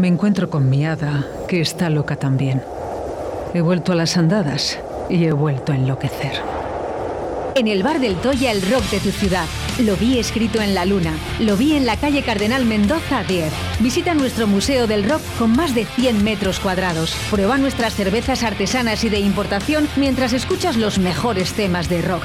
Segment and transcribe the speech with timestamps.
[0.00, 2.62] me encuentro con mi hada, que está loca también.
[3.52, 4.78] He vuelto a las andadas
[5.10, 6.32] y he vuelto a enloquecer.
[7.54, 9.44] En el bar del Toya, el rock de tu ciudad.
[9.80, 11.12] Lo vi escrito en la luna.
[11.40, 13.52] Lo vi en la calle Cardenal Mendoza 10.
[13.80, 17.14] Visita nuestro Museo del Rock con más de 100 metros cuadrados.
[17.30, 22.22] Prueba nuestras cervezas artesanas y de importación mientras escuchas los mejores temas de rock.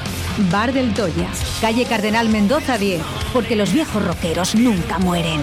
[0.50, 1.28] Bar del Toya,
[1.60, 3.02] calle Cardenal Mendoza 10.
[3.34, 5.42] Porque los viejos rockeros nunca mueren.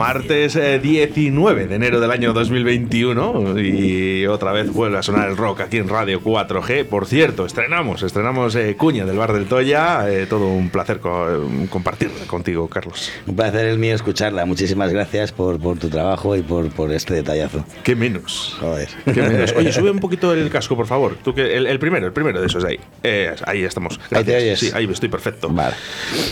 [0.00, 5.36] Martes eh, 19 de enero del año 2021 y otra vez vuelve a sonar el
[5.36, 6.86] rock aquí en Radio 4G.
[6.86, 10.10] Por cierto, estrenamos, estrenamos eh, Cuña del Bar del Toya.
[10.10, 13.12] Eh, todo un placer co- eh, compartir contigo, Carlos.
[13.26, 14.46] Un placer es mío escucharla.
[14.46, 17.62] Muchísimas gracias por, por tu trabajo y por, por este detallazo.
[17.82, 18.56] ¿Qué menos?
[18.58, 18.88] Joder.
[19.04, 19.52] ¿Qué menos?
[19.54, 21.18] Oye, sube un poquito el casco, por favor.
[21.22, 22.80] Tú que el, el primero, el primero de esos ahí.
[23.02, 24.00] Eh, ahí estamos.
[24.10, 24.42] Ahí te Gracias.
[24.42, 24.60] oyes.
[24.60, 25.50] Sí, ahí estoy perfecto.
[25.50, 25.74] Vale.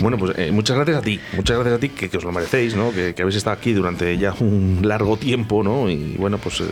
[0.01, 2.33] Bueno, pues eh, muchas gracias a ti, muchas gracias a ti que, que os lo
[2.33, 2.93] merecéis, ¿no?
[2.93, 5.91] Que, que habéis estado aquí durante ya un largo tiempo, ¿no?
[5.91, 6.65] Y bueno, pues eh,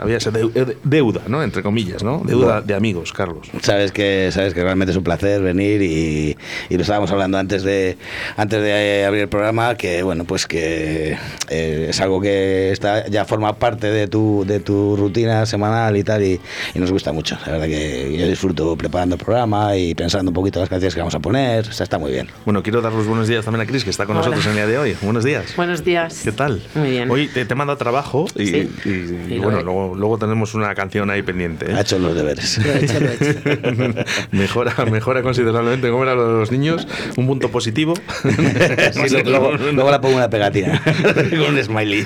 [0.00, 1.42] había esa eh, deuda, ¿no?
[1.42, 2.22] Entre comillas, ¿no?
[2.24, 2.62] Deuda Bueno.
[2.62, 3.48] de amigos, Carlos.
[3.62, 6.36] Sabes que, sabes que realmente es un placer venir y,
[6.68, 7.96] y lo estábamos hablando antes de,
[8.36, 11.16] antes de abrir el programa, que bueno, pues que
[11.48, 16.04] eh, es algo que está, ya forma parte de tu, de tu rutina semanal y
[16.04, 16.40] tal, y,
[16.74, 17.36] y nos gusta mucho.
[17.46, 21.00] La verdad que yo disfruto preparando el programa y pensando un poquito las canciones que
[21.00, 22.28] vamos a poner, o sea, está muy bien.
[22.44, 24.26] Bueno, quiero dar los buenos días también a Cris, que está con Hola.
[24.26, 24.96] nosotros en el día de hoy.
[25.02, 25.54] Buenos días.
[25.56, 26.20] Buenos días.
[26.24, 26.62] ¿Qué tal?
[26.74, 27.10] Muy bien.
[27.10, 28.70] Hoy te, te mando a trabajo y, Sí.
[28.84, 28.88] y-
[29.34, 31.70] y lo bueno, he- luego, luego tenemos una canción ahí pendiente.
[31.70, 31.74] ¿eh?
[31.74, 32.58] Ha hecho los deberes.
[32.58, 34.04] Lo he hecho, lo he hecho.
[34.32, 35.90] mejora, mejora considerablemente.
[35.90, 36.86] ¿Cómo era lo de los niños?
[37.16, 37.94] Un punto positivo.
[38.92, 40.80] Sí, luego, luego la pongo una pegatina
[41.30, 42.02] con un smiley.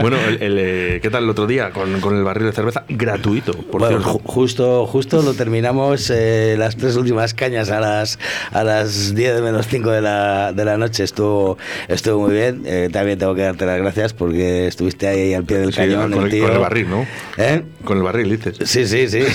[0.00, 2.84] bueno, el- el, eh, ¿qué tal el otro día con, con el barril de cerveza
[2.88, 3.52] gratuito?
[3.52, 4.18] Por Bueno, cierto.
[4.18, 8.18] ju- justo, justo lo terminamos eh, las tres últimas cañas a las
[8.52, 11.04] a las 10 menos 5 de la, de la noche.
[11.04, 11.58] Estuvo,
[11.88, 12.41] estuvo muy bien.
[12.64, 16.12] Eh, también tengo que darte las gracias porque estuviste ahí al pie del Sí, cañón.
[16.12, 16.44] con, el, tío.
[16.44, 17.06] con el barril, ¿no?
[17.38, 17.62] ¿Eh?
[17.84, 18.56] Con el barril, dices.
[18.68, 19.22] Sí, sí, sí.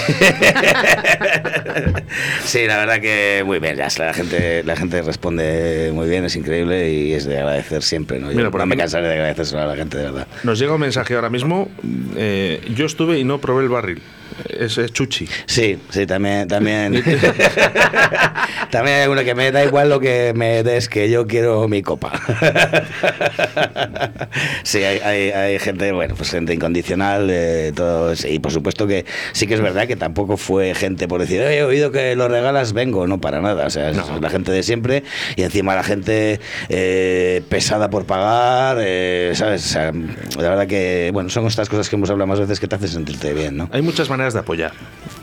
[2.43, 3.75] sí, la verdad que muy bien.
[3.75, 8.19] ya, La gente, la gente responde muy bien, es increíble y es de agradecer siempre.
[8.19, 8.31] ¿no?
[8.31, 10.27] Yo Mira, por no me cansaré de agradecer a la gente, de verdad.
[10.43, 11.69] Nos llega un mensaje ahora mismo.
[12.15, 14.01] eh, yo estuve y no probé el barril.
[14.49, 15.27] Es, es chuchi.
[15.47, 16.93] Sí, sí, también, también.
[18.71, 21.81] también hay uno que me da igual lo que me des, que yo quiero mi
[21.81, 22.11] copa.
[24.63, 29.05] sí, hay, hay, hay gente, bueno, pues gente incondicional, eh, todos, y por supuesto que
[29.33, 32.27] sí que es verdad que tampoco fue gente por decir, "Oye, he oído que lo
[32.27, 33.65] regalas, vengo, no para nada.
[33.65, 35.03] O sea, es la gente de siempre
[35.35, 39.65] y encima la gente eh, pesada por pagar, eh, ¿sabes?
[39.65, 42.67] O sea, la verdad que, bueno, son estas cosas que hemos hablado más veces que
[42.67, 43.69] te hacen sentirte bien, ¿no?
[43.71, 44.71] Hay muchas maneras de apoyar.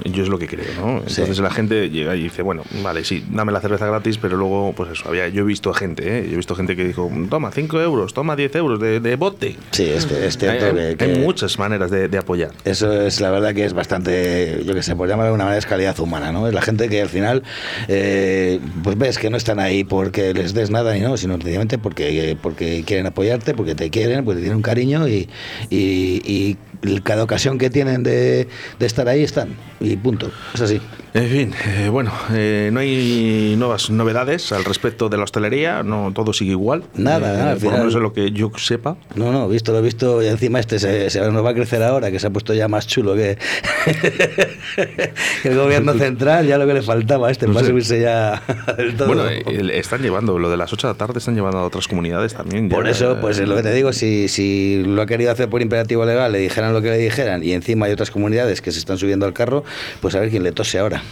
[0.05, 0.99] Yo es lo que creo, ¿no?
[0.99, 1.43] Entonces Sí.
[1.43, 4.91] la gente llega y dice, bueno, vale, sí, dame la cerveza gratis, pero luego, pues
[4.93, 6.25] eso, había, yo he visto gente, ¿eh?
[6.27, 9.57] Yo he visto gente que dijo, toma 5 euros, toma 10 euros de, de bote.
[9.71, 12.51] Sí, es, es cierto hay, que- hay que- muchas maneras de, de apoyar.
[12.65, 15.59] Eso es la verdad que es bastante, yo que sé, por llamarlo de una manera,
[15.59, 16.47] es calidad humana, ¿no?
[16.49, 17.43] Es la gente que al final,
[17.89, 21.79] eh, pues ves que no están ahí porque les des nada ni no, sino sencillamente
[21.79, 25.29] porque, porque quieren apoyarte, porque te quieren, porque te tienen un cariño y,
[25.71, 26.57] y- y
[27.03, 28.49] cada ocasión que tienen de,
[28.81, 29.57] estar ahí están.
[29.81, 30.31] Y punto.
[30.55, 30.81] Es así.
[31.17, 36.11] En fin, eh, bueno, eh, no hay nuevas novedades al respecto de la hostelería, no
[36.13, 36.83] todo sigue igual.
[36.97, 38.97] Nada, Eh, nada, al por lo menos es lo que yo sepa.
[39.15, 42.11] No, no, visto lo visto, y encima este se, se nos va a crecer ahora,
[42.11, 43.39] que se ha puesto ya más chulo que,
[45.45, 48.43] que el gobierno central, ya lo que le faltaba a este, No para subirse ya
[48.77, 49.07] del todo.
[49.07, 51.87] Bueno, eh, están llevando, lo de las 8 de la tarde están llevando a otras
[51.87, 52.69] comunidades también.
[52.69, 55.49] ya, Por eso, pues eh, lo que te digo, si, si lo ha querido hacer
[55.49, 58.73] por imperativo legal, le dijeran lo que le dijeran, y encima hay otras comunidades que
[58.73, 59.63] se están subiendo al carro,
[60.01, 61.04] pues a ver quién le tose ahora.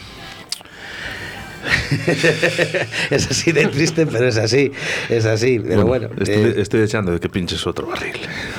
[3.10, 4.72] es así de triste, pero es así,
[5.08, 5.60] es así.
[5.60, 8.14] Pero bueno, estoy, eh, estoy deseando de que pinches otro barril.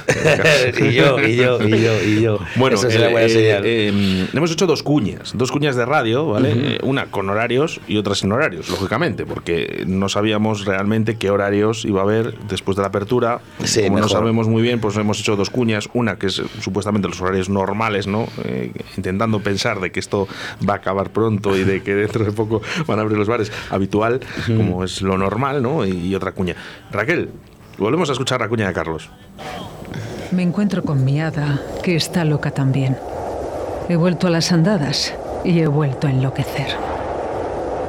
[0.80, 2.40] y yo, y yo, y yo, y yo.
[2.56, 3.64] Bueno, Eso eh, buena eh, señal.
[3.66, 6.54] eh, hemos hecho dos cuñas, dos cuñas de radio, ¿vale?
[6.56, 11.86] Eh, una con horarios y otra sin horarios, lógicamente, porque no sabíamos realmente qué horarios
[11.86, 13.40] iba a haber después de la apertura.
[13.64, 17.08] Sí, Como no sabemos muy bien, pues hemos hecho dos cuñas, una que es supuestamente
[17.08, 18.28] los horarios normales, ¿no?
[18.98, 20.28] Intentando pensar de que esto
[20.68, 22.62] va a acabar pronto y de que dentro de poco
[22.94, 25.86] van a abrir los los bares habitual, como es lo normal, ¿no?
[25.86, 26.56] Y, otra cuña.
[26.92, 27.30] Raquel,
[27.78, 29.10] volvemos a escuchar la cuña de Carlos.
[30.31, 32.98] Me encuentro con mi hada, que está loca también.
[33.88, 35.13] He vuelto a las andadas
[35.45, 36.93] y he vuelto a enloquecer.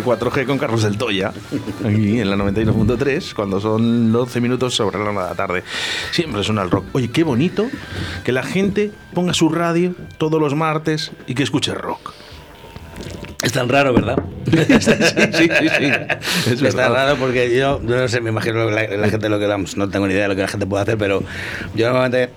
[0.00, 1.32] De Radio 4G con Carlos del Toya,
[1.84, 5.62] aquí en la 91.3, cuando son 12 minutos sobre la una de la tarde.
[6.12, 6.86] Siempre suena el rock.
[6.92, 7.68] Oye, qué bonito
[8.24, 12.12] que la gente ponga su radio todos los martes y que escuche rock.
[13.42, 14.22] Es tan raro, ¿verdad?
[14.46, 16.64] sí, sí, sí.
[16.66, 19.76] Es, tan raro porque yo, no sé, me imagino la, la gente lo que vamos,
[19.76, 21.22] no tengo ni idea de lo que la gente puede hacer, pero
[21.74, 22.30] yo normalmente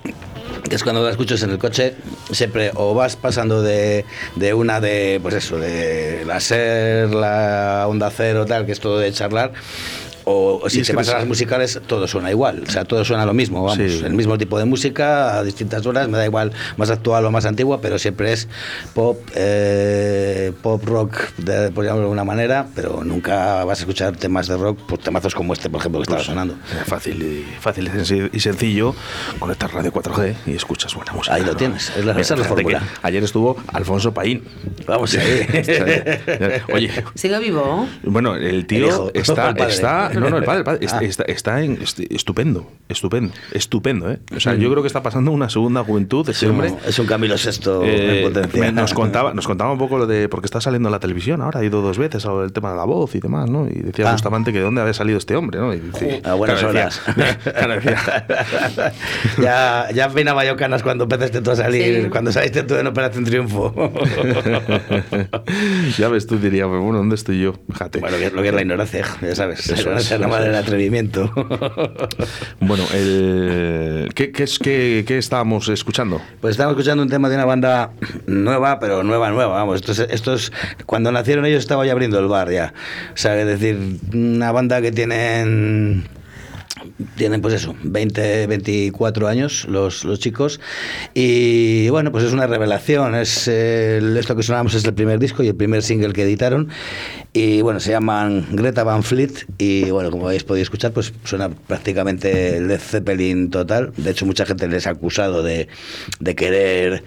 [0.74, 1.96] es cuando la escuchas en el coche,
[2.32, 4.06] siempre o vas pasando de,
[4.36, 9.00] de, una de, pues eso, de la SER, la Onda Cero, tal, que es todo
[9.00, 9.54] de charlar,
[10.26, 12.64] o, si te pasas las musicales, todo suena igual.
[12.68, 13.80] O sea, todo suena lo mismo, vamos.
[13.80, 17.46] El mismo tipo de música a distintas horas, me da igual más actual o más
[17.46, 18.48] antigua, pero siempre es
[18.94, 24.16] pop, eh, pop rock, de, por llamarlo de alguna manera, pero nunca vas a escuchar
[24.16, 26.56] temas de rock, pues temazos como este, por ejemplo, que estaba pues, sonando.
[26.86, 27.90] Fácil y, fácil
[28.32, 28.96] y sencillo,
[29.40, 31.36] conectar radio 4G y escuchas buena música.
[31.36, 32.82] Ahí lo tienes, es la, esa es la fórmula.
[33.02, 34.44] Ayer estuvo Alfonso Paín.
[34.88, 35.48] Vamos ahí.
[36.74, 36.92] Oye.
[37.16, 37.88] ¿Sigue vivo?
[38.04, 41.00] Bueno, el tío está, está no, no, el padre, el padre ah.
[41.04, 41.80] está, está, en,
[42.10, 44.20] estupendo, estupendo, estupendo, ¿eh?
[44.36, 46.74] O sea, yo creo que está pasando una segunda juventud ese hombre.
[46.86, 48.72] Es un Camilo Sexto eh, en potencia.
[48.72, 51.60] Nos contaba, nos contaba un poco lo de porque está saliendo en la televisión ahora,
[51.60, 53.68] ha ido dos veces sobre el tema de la voz y demás, ¿no?
[53.68, 54.14] Y decía ah.
[54.14, 55.74] justamente que de dónde había salido este hombre, ¿no?
[55.74, 55.82] Y
[56.24, 57.02] a buenas horas.
[59.42, 63.24] ya, ya peinaba yo canas cuando empezaste tú a salir, cuando saliste tú en Operación
[63.24, 63.74] Triunfo.
[65.98, 67.54] ya ves, tú dirías, bueno, ¿dónde estoy yo?
[67.72, 68.00] Fíjate.
[68.00, 69.70] Bueno, lo que es la ignorancia, ya sabes.
[69.70, 71.32] Eso es la madre del atrevimiento.
[72.60, 76.22] bueno, el, ¿qué, qué, es, qué, ¿qué, estábamos escuchando?
[76.42, 77.92] Pues estábamos escuchando un tema de una banda
[78.26, 79.54] nueva, pero nueva, nueva.
[79.54, 80.52] Vamos, esto es, esto es
[80.86, 82.74] cuando nacieron ellos estaba ya abriendo el bar ya.
[83.14, 86.06] O sea, es decir, una banda que tienen
[87.16, 90.60] tienen pues eso, 20, 24 años los, los chicos.
[91.14, 95.48] Y bueno, pues es una revelación, es esto que sonamos es el primer disco y
[95.48, 96.70] el primer single que editaron.
[97.34, 101.50] Y bueno, se llaman Greta Van Fleet y bueno, como habéis podido escuchar, pues suena
[101.50, 103.92] prácticamente Led Zeppelin total.
[103.98, 105.68] De hecho, mucha gente les ha acusado de,
[106.20, 107.04] de querer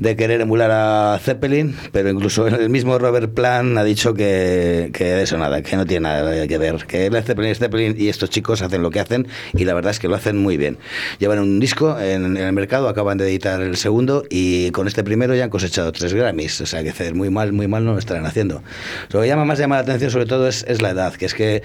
[0.00, 5.22] de querer emular a Zeppelin, pero incluso el mismo Robert Plant ha dicho que, que
[5.22, 8.30] eso nada, que no tiene nada que ver, que Led Zeppelin es Zeppelin y estos
[8.30, 9.07] chicos hacen lo que hacen
[9.54, 10.78] y la verdad es que lo hacen muy bien.
[11.18, 15.04] Llevan un disco en, en el mercado, acaban de editar el segundo y con este
[15.04, 17.98] primero ya han cosechado tres Grammys, o sea que muy mal, muy mal no lo
[17.98, 18.62] estarán haciendo.
[19.10, 21.34] Lo que llama más llama la atención sobre todo es, es la edad, que es
[21.34, 21.62] que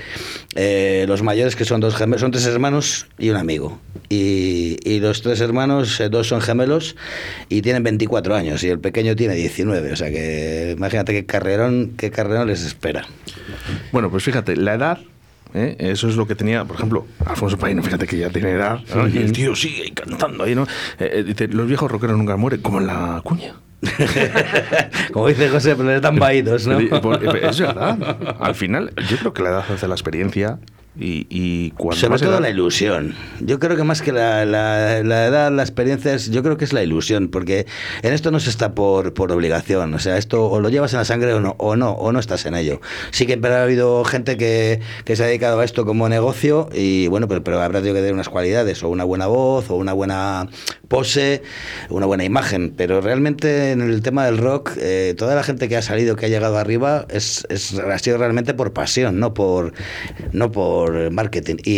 [0.56, 3.80] eh, los mayores que son dos gemelos, son tres hermanos y un amigo.
[4.10, 6.96] Y, y los tres hermanos, eh, dos son gemelos
[7.50, 11.94] y tienen 24 años y el pequeño tiene 19, o sea que imagínate qué carrerón,
[11.98, 13.06] qué carrerón les espera.
[13.92, 15.00] Bueno, pues fíjate, la edad
[15.54, 15.76] ¿eh?
[15.80, 19.08] Eso es lo que tenía, por ejemplo, Alfonso Paino, fíjate que ya tiene edad, ¿no?
[19.08, 20.64] y el tío sigue cantando ahí, ¿no?
[21.00, 23.56] Eh, eh, dice, los viejos rockeros nunca mueren, como en la cuña.
[25.12, 26.80] Como dice José, pero están vaídos, ¿no?
[26.80, 28.38] Es verdad.
[28.40, 30.58] Al final, yo creo que la edad hace la experiencia
[31.00, 33.16] y, y cuando Sobre todo edad- la ilusión.
[33.40, 36.66] Yo creo que más que la, la- la edad, la experiencia, es, yo creo que
[36.66, 37.66] es la ilusión, porque
[38.04, 39.94] en esto no se está por, por obligación.
[39.94, 42.20] O sea, esto o lo llevas en la sangre o no, o no, o no
[42.20, 42.80] estás en ello.
[43.12, 47.08] Sí que ha habido gente que, que se ha dedicado a esto como negocio y
[47.08, 49.94] bueno, pero, pero habrá tenido que tener unas cualidades, o una buena voz, o una
[49.94, 50.48] buena
[50.88, 51.42] pose,
[51.90, 52.74] una buena imagen.
[52.78, 56.28] Pero realmente en el tema del rock, eh, toda la gente que ha salido, que
[56.28, 59.74] ha llegado arriba, es, es, ha sido realmente por pasión, no por,
[60.34, 61.56] no por marketing.
[61.64, 61.72] Y,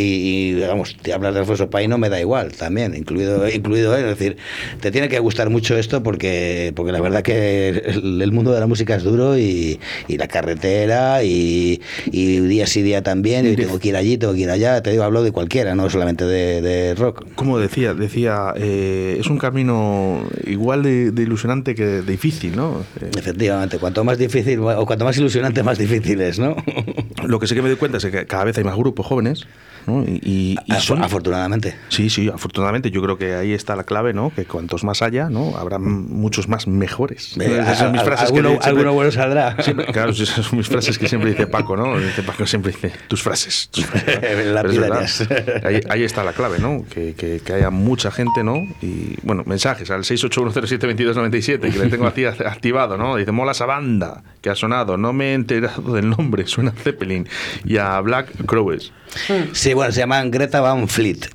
[0.55, 4.05] y vamos, te hablas de Alfonso Paino, me da igual también, incluido, incluido él.
[4.05, 4.37] Es decir,
[4.81, 8.59] te tiene que gustar mucho esto porque, porque la verdad que el, el mundo de
[8.59, 13.45] la música es duro y, y la carretera y, y día sí día también.
[13.45, 14.81] Y tengo que ir allí, tengo que ir allá.
[14.81, 17.25] Te digo, hablo de cualquiera, no solamente de, de rock.
[17.35, 22.83] Como decía, decía, eh, es un camino igual de, de ilusionante que difícil, ¿no?
[23.01, 26.55] Eh, Efectivamente, cuanto más difícil o cuanto más ilusionante, más difícil es, ¿no?
[27.25, 29.47] lo que sí que me doy cuenta es que cada vez hay más grupos jóvenes,
[29.87, 30.03] ¿no?
[30.03, 31.75] Y, son- Afortunadamente.
[31.89, 34.31] Sí, sí, afortunadamente yo creo que ahí está la clave, ¿no?
[34.35, 35.55] Que cuantos más haya, ¿no?
[35.57, 37.37] Habrá muchos más mejores.
[37.39, 39.61] Eh, Esas son mis que alguno, siempre- alguno bueno saldrá.
[39.61, 41.97] siempre- claro, esas son mis frases que siempre dice Paco, ¿no?
[41.99, 43.69] Dice Paco siempre dice tus frases.
[43.71, 44.17] tus frases".
[44.19, 45.27] Pero es Lapidarias.
[45.29, 45.65] verdad.
[45.67, 46.83] ahí, ahí está la clave, ¿no?
[46.89, 48.55] Que, que- que haya mucha gente, ¿no?
[48.81, 53.15] Y bueno, mensajes al 681072297 que le tengo aquí activado, ¿no?
[53.15, 56.73] Dice, mola esa banda que ha sonado, no me he enterado del nombre, suena a
[56.73, 57.27] Zeppelin
[57.63, 58.91] y a Black Crowes.
[59.53, 61.29] Sí, bueno, se llaman Greta Van Fleet.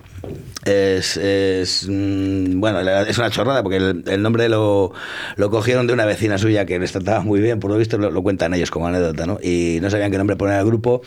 [0.64, 4.92] Es, es, mm, bueno, es una chorrada porque el, nombre lo,
[5.37, 8.22] lo cogieron de una vecina suya que les trataba muy bien, por lo visto lo,
[8.22, 9.38] cuentan ellos como anécdota, ¿no?
[9.42, 11.00] Y no sabían qué nombre poner al grupo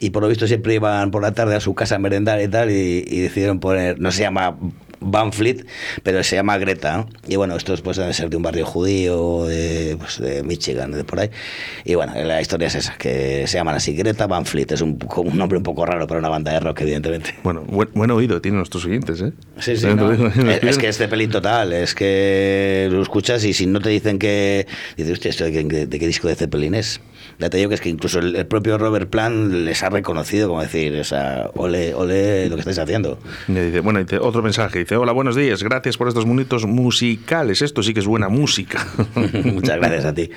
[0.00, 2.48] y por lo visto siempre iban por la tarde a su casa a merendar y
[2.48, 4.56] tal y decidieron poner, no se llama
[5.04, 5.64] Van Fleet,
[6.02, 7.08] pero se llama Greta, ¿no?
[7.28, 11.04] Y bueno, estos pues deben ser de un barrio judío, de, pues, de Michigan, de
[11.04, 11.30] por ahí.
[11.84, 14.98] Y bueno, la historia es esa, que se llaman así, Greta Van Fleet, es un,
[15.16, 17.34] un nombre un poco raro para una banda de rock, evidentemente.
[17.42, 19.32] Bueno, buen, buen oído tienen nuestros oyentes, ¿eh?
[19.58, 20.12] Sí, sí, no.
[20.12, 24.18] es, que es de pelín total, es que lo escuchas y si no te dicen
[24.18, 24.66] que...
[24.96, 27.00] Dices, hostia, ¿esto de, qué- de qué disco de Zeppelin es?
[27.38, 30.48] Ya te digo que es que incluso el, el propio Robert Plant les ha reconocido,
[30.48, 33.18] como decir, o sea, ole, ole lo que estáis haciendo.
[33.48, 37.62] Y dice, bueno, dice otro mensaje, dice, hola, buenos días, gracias por estos minutos musicales,
[37.62, 38.86] esto sí que es buena música.
[39.44, 40.30] Muchas gracias a ti.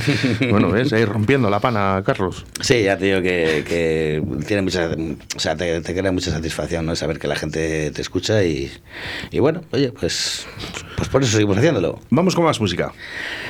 [0.50, 2.44] bueno, ves, ahí rompiendo la pana, Carlos.
[2.60, 4.90] Sí, ya te digo que, que tiene mucha,
[5.36, 6.96] o sea, te, te crea mucha satisfacción, ¿no?
[6.96, 8.70] Saber que la gente te escucha y,
[9.30, 10.46] y bueno, oye, pues,
[10.96, 12.00] pues por eso seguimos haciéndolo.
[12.10, 12.92] Vamos con más música.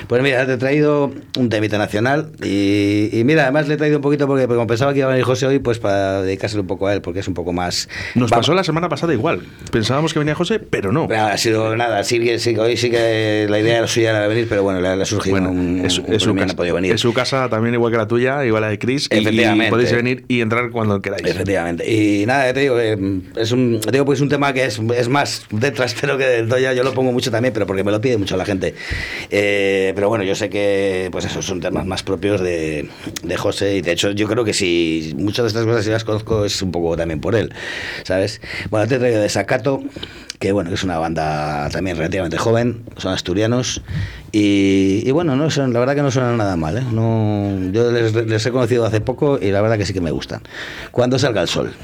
[0.07, 3.99] Pues mira, te he traído un temita nacional y, y mira, además le he traído
[3.99, 6.63] un poquito porque, porque como pensaba que iba a venir José hoy, pues para dedicárselo
[6.63, 7.89] un poco a él, porque es un poco más...
[8.15, 9.43] Nos pasó la semana pasada igual.
[9.71, 11.09] Pensábamos que venía José, pero no.
[11.11, 14.27] Ha sido nada, sí que, sí que hoy sí que la idea era suya era
[14.27, 16.57] venir, pero bueno, le, ha surgido Bueno, un, es, un es su no casa, ha
[16.57, 16.95] podido venir.
[16.95, 19.09] es su casa también igual que la tuya, igual la de Chris.
[19.11, 19.67] Efectivamente.
[19.67, 21.27] Y podéis venir y entrar cuando queráis.
[21.27, 21.91] Efectivamente.
[21.91, 22.99] Y nada, ya te digo, eh,
[23.37, 26.49] es un, te digo, pues un tema que es, es más de trastero que del
[26.49, 26.73] Toya.
[26.73, 28.75] Yo lo pongo mucho también, pero porque me lo pide mucho la gente.
[29.31, 32.80] Eh, pero bueno, yo sé que pues esos son temas más propios de,
[33.23, 33.77] de José.
[33.77, 36.61] Y de hecho, yo creo que si muchas de estas cosas si las conozco es
[36.63, 37.53] un poco también por él,
[38.05, 38.41] ¿sabes?
[38.71, 39.83] Bueno, te he traído de Sacato
[40.41, 43.83] que bueno, es una banda también relativamente joven, son asturianos
[44.33, 46.83] y, y bueno, no son, la verdad que no suenan nada mal, ¿eh?
[46.91, 50.11] no, yo les, les he conocido hace poco y la verdad que sí que me
[50.11, 50.41] gustan.
[50.93, 51.75] Cuando salga el sol.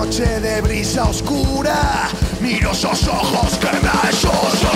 [0.00, 2.08] Noche de brisa oscura,
[2.40, 4.70] Miro esos ojos que me susurran.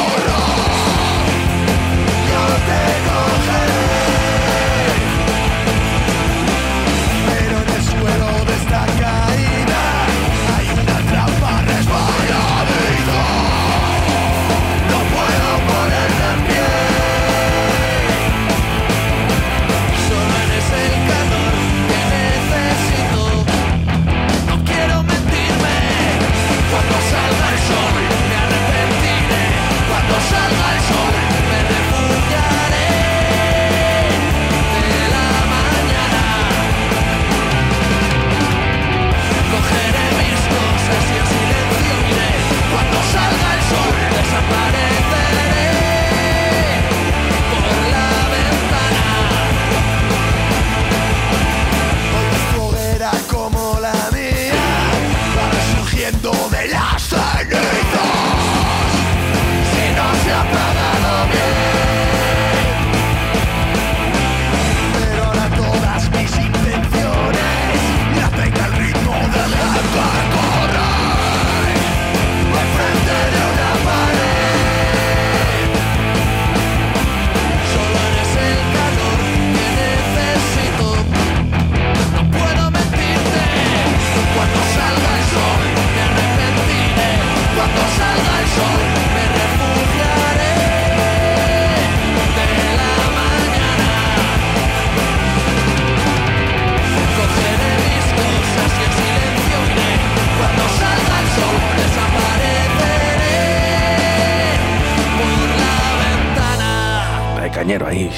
[2.30, 3.63] Yo te cogeré.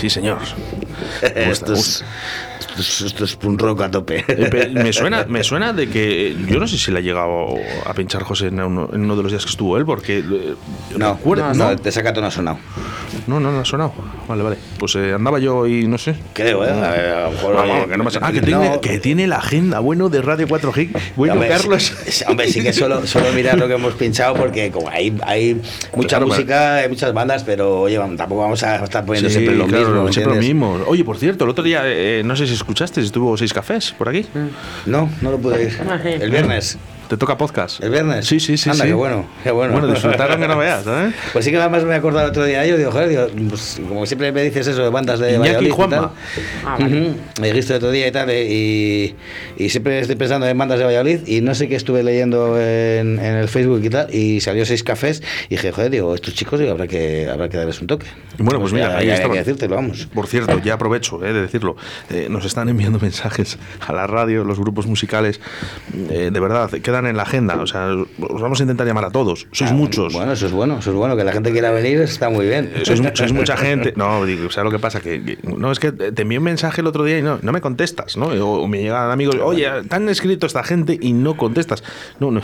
[0.00, 0.38] Sí, señor.
[1.34, 1.74] Me gusta,
[2.78, 4.24] esto, es, es punk rock a tope.
[4.28, 7.54] Eh, Me suena, me suena de que yo no sé si le ha llegado
[7.84, 10.54] a pinchar José en uno, en uno de los días que estuvo él, porque eh,
[10.96, 12.58] No, no, no, de sacato no ha sonado.
[13.26, 13.92] no, no, no ha sonado.
[14.28, 14.56] Vale, vale.
[14.78, 16.16] Pues eh, andaba yo y no sé.
[16.32, 16.70] Creo, ¿eh?
[16.70, 17.56] A, ver, a lo mejor.
[17.58, 20.46] Ah, que no pasa- ah, que tiene, No, que tiene la agenda, bueno, de Radio
[20.48, 20.90] 4G.
[21.16, 21.92] Bueno, hombre, Carlos.
[22.06, 25.60] sí- hombre, sí que solo, solo mirar lo que hemos pinchado porque como hay, hay
[25.94, 29.54] mucha Claro, música, hay muchas bandas, pero oye, tampoco vamos a estar poniendo Sí, siempre
[29.56, 30.04] lo claro, mismo.
[30.04, 30.78] ¿me siempre lo mismo.
[30.88, 34.08] Oye, por cierto, el otro día, eh, no sé si escuchaste, estuvo seis cafés por
[34.08, 34.26] aquí.
[34.86, 36.20] No, no lo pude ir.
[36.20, 36.76] El viernes.
[37.08, 37.80] ¿Te toca podcast?
[37.84, 38.26] ¿El viernes?
[38.26, 38.68] Sí, sí, sí.
[38.68, 38.88] Anda, sí.
[38.90, 39.72] qué bueno, qué bueno.
[39.74, 41.12] Bueno, disfrutaron que no veas, ¿eh?
[41.32, 43.26] Pues sí que además me he acordado el otro día de ello, digo, joder, digo,
[43.48, 46.12] pues, como siempre me dices eso de bandas de Iñaki Valladolid y Juanma.
[46.64, 46.84] tal.
[46.86, 49.14] Ujú, Me dijiste el otro día y tal, eh, y,
[49.64, 53.20] y siempre estoy pensando en bandas de Valladolid y no sé qué estuve leyendo en,
[53.20, 56.58] en el Facebook y tal, y salió seis cafés y dije, joder, digo, estos chicos
[56.58, 58.06] digo, habrá que habrá que darles un toque.
[58.38, 60.08] Bueno, pues mira, ya, ahí que decírtelo, vamos.
[60.12, 61.76] Por cierto, ya aprovecho eh, de decirlo.
[62.10, 65.40] eh, nos están enviando mensajes a la radio, los grupos musicales.
[66.10, 67.56] eh, de verdad, quedan en la agenda.
[67.56, 69.46] O sea, os vamos a intentar llamar a todos.
[69.52, 70.12] Sois Ah, muchos.
[70.12, 72.72] Bueno, eso es bueno, eso es bueno, que la gente quiera venir está muy bien.
[72.74, 73.92] Eh, Sois, sois mucha gente.
[73.96, 75.00] No, digo, ¿sabes lo que pasa?
[75.00, 77.52] Que, que- no, es que te envié un mensaje el otro día y no, no
[77.52, 78.26] me contestas, ¿no?
[78.26, 81.82] O, o me llegan amigos, oye, te han escrito esta gente y no contestas.
[82.20, 82.40] No, no,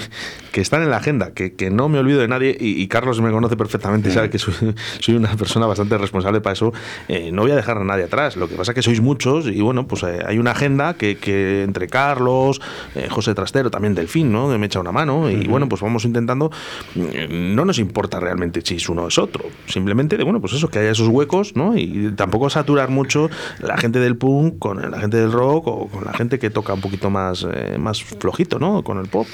[0.52, 3.20] que están en la agenda, que, que no me olvido de nadie y, y Carlos
[3.20, 4.54] me conoce perfectamente y sabe que soy,
[5.00, 6.72] soy una persona bastante responsable para eso.
[7.08, 8.36] Eh, no voy a dejar a nadie atrás.
[8.36, 11.16] Lo que pasa es que sois muchos y bueno, pues eh, hay una agenda que,
[11.16, 12.60] que entre Carlos,
[12.94, 14.41] eh, José Trastero, también Delfín, ¿no?
[14.50, 16.50] Que me echa una mano y bueno, pues vamos intentando.
[16.94, 19.44] No nos importa realmente si es uno o es otro.
[19.66, 21.76] Simplemente de, bueno, pues eso, que haya esos huecos, ¿no?
[21.76, 26.04] Y tampoco saturar mucho la gente del punk con la gente del rock o con
[26.04, 28.82] la gente que toca un poquito más, eh, más flojito, ¿no?
[28.82, 29.26] Con el pop.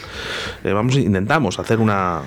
[0.65, 2.23] Eh, vamos, intentamos hacer una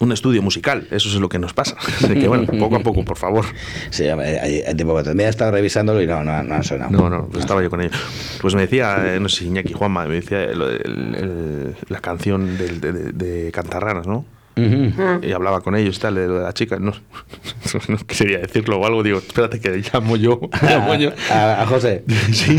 [0.00, 1.76] un estudio musical, eso es lo que nos pasa.
[1.78, 3.44] Así que bueno, poco a poco, por favor.
[3.90, 6.90] Sí, hay, tiempo que he estado revisándolo y no, no, no han sonado.
[6.90, 7.96] No, no, pues estaba yo con ellos.
[8.40, 12.68] Pues me decía, eh, no sé si Iñaki Juanma, me decía el- la canción de,
[12.78, 14.24] de- de Cantarranas, ¿no?
[14.58, 15.26] Ujú.
[15.26, 16.78] Y hablaba con ellos y tal, de la chica.
[16.78, 16.92] No,
[17.88, 20.40] no quería decirlo o algo, digo, espérate que llamo yo.
[20.62, 21.10] llamo yo.
[21.30, 22.04] A, a José.
[22.32, 22.56] Sí.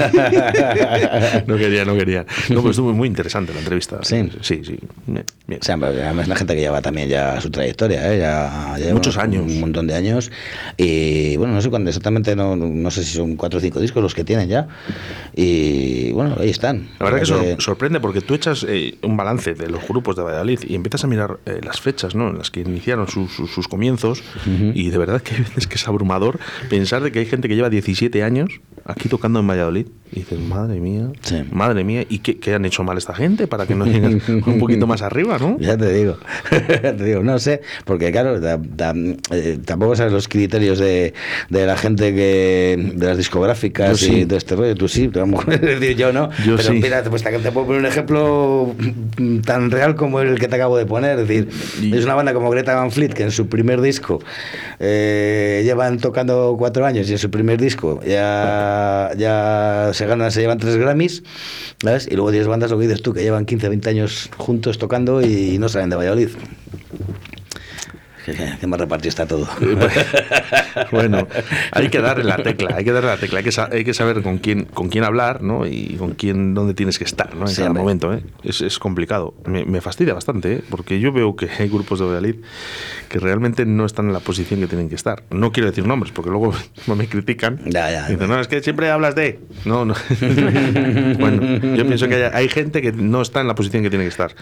[1.47, 2.25] no quería, no quería.
[2.49, 3.99] No, pues estuvo muy interesante la entrevista.
[4.03, 4.29] Sí.
[4.41, 4.79] Sí, sí.
[5.07, 5.25] Bien.
[5.49, 8.19] O sea, pero además una gente que lleva también ya su trayectoria, ¿eh?
[8.19, 9.43] ya, ya Muchos años.
[9.43, 10.31] Un montón de años.
[10.77, 14.01] Y bueno, no sé cuándo exactamente, no, no sé si son cuatro o cinco discos
[14.03, 14.67] los que tienen ya.
[15.35, 16.88] Y bueno, ahí están.
[16.99, 20.15] La verdad que Porque- sor- sorprende porque tú echas eh, un balance de los grupos
[20.15, 22.30] de Valladolid y empiezas a mirar eh, las fechas ¿no?
[22.30, 24.23] en las que iniciaron sus- sus- sus comienzos
[24.75, 27.56] y de verdad que hay veces que es abrumador pensar de que hay gente que
[27.56, 28.49] lleva 17 años
[28.89, 29.88] aquí tocando en Valladolid.
[30.12, 31.12] Y dices, madre mía,
[31.52, 34.58] madre mía, ¿y qué, qué, han hecho mal esta gente para que no lleguen un
[34.58, 35.58] poquito más arriba, no?
[35.69, 36.17] Ya te digo,
[36.49, 41.13] te digo, no sé, porque claro, eh, tampoco sabes los criterios de,
[41.49, 44.73] de, la gente que de las discográficas y de este rollo.
[44.73, 46.32] Tú sí, te vamos a decir yo no.
[46.43, 46.80] Yo pero sí.
[46.82, 48.75] mira, pues te, puedo poner un ejemplo
[49.45, 51.19] tan real como el que te acabo de poner.
[51.19, 51.49] Es decir,
[51.93, 54.19] es una banda como Greta Van Fleet que en su primer disco
[54.80, 58.79] eh, llevan tocando cuatro años y en su primer disco ya,
[59.18, 61.24] ya se ganan, se llevan tres Grammys,
[61.82, 62.08] ¿sabes?
[62.10, 65.22] Y luego tienes bandas, lo que dices tú, que llevan 15, 20 años juntos tocando
[65.22, 66.30] y no salen de Valladolid.
[68.60, 69.48] Que más repartido está todo.
[70.92, 71.28] bueno,
[71.72, 74.22] hay que darle la tecla, hay que darle la tecla, hay que, hay que saber
[74.22, 75.65] con quién, con quién hablar, ¿no?
[75.65, 77.44] Y con quién, dónde tienes que estar, ¿no?
[77.44, 78.24] En sí, cada momento, ¿eh?
[78.44, 79.34] Es, es complicado.
[79.46, 80.63] Me, me, fastidia bastante, ¿eh?
[80.70, 82.36] Porque yo veo que hay grupos de Valladolid
[83.10, 85.24] que realmente no están en la posición que tienen que estar.
[85.32, 86.54] No quiero decir nombres, porque luego
[86.96, 87.60] me critican.
[87.65, 88.06] Ya, ya.
[88.10, 89.39] Y dicen, no, es que siempre hablas de.
[89.65, 89.96] No, no.
[91.20, 94.06] bueno, yo pienso que hay, hay, gente que no está en la posición que tiene
[94.06, 94.36] que estar.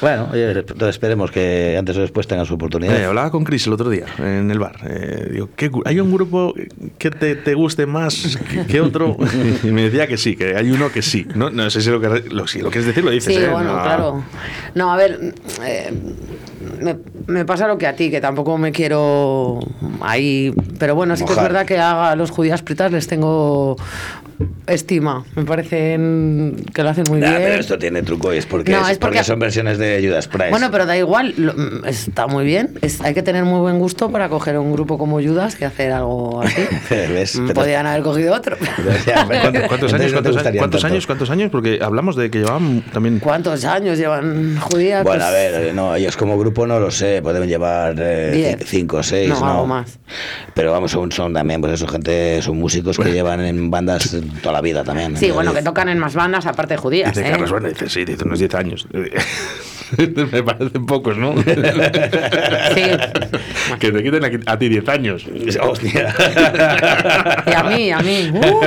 [0.00, 3.00] Bueno, oye, esperemos que antes o después tengan su oportunidad.
[3.00, 4.76] Eh, hablaba con Chris el otro día en el bar.
[4.84, 6.54] Eh, digo, ¿qué, ¿hay un grupo
[6.98, 9.16] que te, te guste más que, que, otro?
[9.62, 11.26] y me decía que sí, que hay uno que sí.
[11.34, 13.34] No, no sé si lo, que, lo, si lo quieres decir, lo dices.
[13.34, 13.48] Sí, ¿eh?
[13.48, 13.82] bueno, no.
[13.82, 14.24] claro.
[14.74, 15.92] No, a ver, eh,
[16.80, 16.96] me,
[17.26, 19.60] me, pasa lo que a ti, que tampoco me quiero
[20.00, 20.54] ahí.
[20.78, 23.76] Pero bueno, sí que es verdad que a los judías pritas les tengo
[24.66, 25.24] estima.
[25.36, 27.42] Me parecen que lo hacen muy nah, bien.
[27.42, 30.00] Pero esto tiene truco y es porque, No, es es porque- porque son versiones de
[30.06, 30.50] Judas Price.
[30.50, 32.78] Bueno, pero da igual, lo- mm, está muy bien.
[32.82, 35.92] Es- hay que tener muy buen gusto para coger un grupo como Judas que hacer
[35.92, 36.62] algo así.
[36.90, 37.36] ¿Ves?
[37.38, 38.56] Mm, Pero- Podrían haber cogido otro.
[39.06, 39.26] Ya,
[39.68, 41.50] ¿Cuántos, años, cuántos, gustarían cuántos años, cuántos años?
[41.50, 43.18] Porque hablamos de que llevaban también.
[43.18, 45.02] ¿Cuántos años llevan judías?
[45.04, 48.30] Bueno, Pues, a ver, eh, no, ellos como grupo no lo sé, pueden llevar eh,
[48.32, 48.58] Diez.
[48.60, 49.98] ci- cinco o seis, No, no, algo más.
[50.54, 54.52] Pero vamos, son, son también, pues eso, gente, son músicos que llevan en bandas toda
[54.52, 55.16] la vida también.
[55.16, 57.14] Sí, en bueno, que tocan en más bandas aparte de judías.
[57.14, 57.30] Dice ¿eh?
[57.30, 58.86] Carlos Bueno, dice, sí, dice unos 10 años.
[60.32, 61.34] Me parecen pocos, ¿no?
[62.74, 62.82] Sí.
[63.78, 65.26] que te quiten a, a ti 10 años.
[65.60, 66.14] Hostia.
[67.46, 68.30] Y a mí, a mí.
[68.32, 68.60] Uh.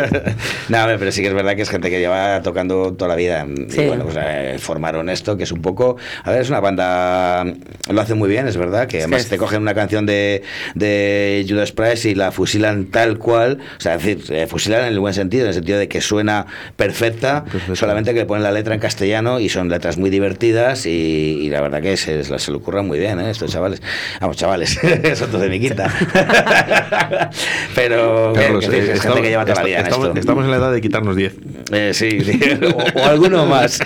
[0.70, 3.10] no, a ver, pero sí que es verdad que es gente que lleva tocando toda
[3.10, 3.46] la vida.
[3.70, 3.82] Sí.
[3.82, 5.98] Y bueno, pues eh, formaron esto, que es un poco.
[6.24, 7.46] A ver, es una banda.
[7.90, 9.30] Lo hace muy bien, es verdad, que además Sí.
[9.30, 10.44] te cogen una canción de,
[10.76, 13.60] de Judas Priest y la fusilan tal cual.
[13.78, 16.02] O sea, es decir, eh, fusilan en el buen sentido, en el sentido de que
[16.02, 17.76] suena perfecta, Perfecta.
[17.76, 21.50] solamente que le ponen la letra en castellano y son letras muy divertidas y, y
[21.50, 23.30] la verdad que se, se le ocurran muy bien, ¿eh?
[23.32, 23.82] estos chavales.
[24.22, 24.80] Vamos, chavales,
[25.16, 25.92] son todos de mi quinta.
[27.76, 30.08] pero Carlos, que- que eh, es gente estamos, que lleva toda la vida en estamos-
[30.08, 30.20] esto.
[30.20, 31.34] estamos en la edad de quitarnos 10.
[31.72, 32.40] Eh, sí, sí.
[32.74, 33.80] O, o alguno más.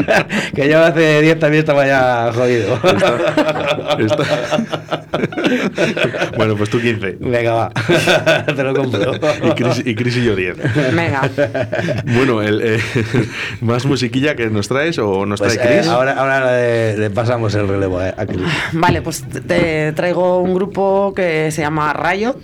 [0.54, 2.78] que yo hace 10 también estaba ya jodido.
[3.98, 4.64] Está-
[6.36, 7.16] bueno, pues tú 15.
[7.20, 7.72] Venga, va.
[8.46, 9.14] Te lo compro.
[9.14, 10.56] Y Chris y, Chris y yo 10.
[10.94, 11.28] Venga.
[12.04, 12.80] Bueno, el, eh,
[13.60, 15.88] ¿más musiquilla que nos traes o nos Pues, trae eh, Chris?
[15.88, 16.40] ahora ahora
[16.96, 18.26] le, pasamos el relevo a, a.
[18.72, 22.36] Vale, pues te traigo un grupo que se llama Riot.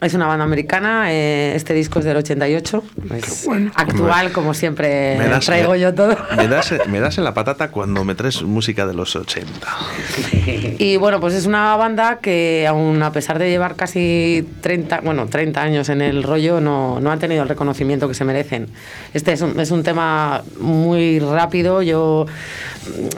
[0.00, 1.12] Es una banda americana.
[1.12, 2.84] eh, este disco es del 88.
[3.16, 6.16] Es actual, como siempre Me das- traigo me- yo todo.
[6.36, 9.48] Me das, me das en la patata cuando me traes música de los 80.
[10.80, 15.26] Y bueno, pues es una banda que aún a pesar de llevar casi 30, bueno,
[15.26, 18.68] 30 años en el rollo, no, no han tenido el reconocimiento que se merecen.
[19.12, 22.26] Este es un, es un tema muy rápido, yo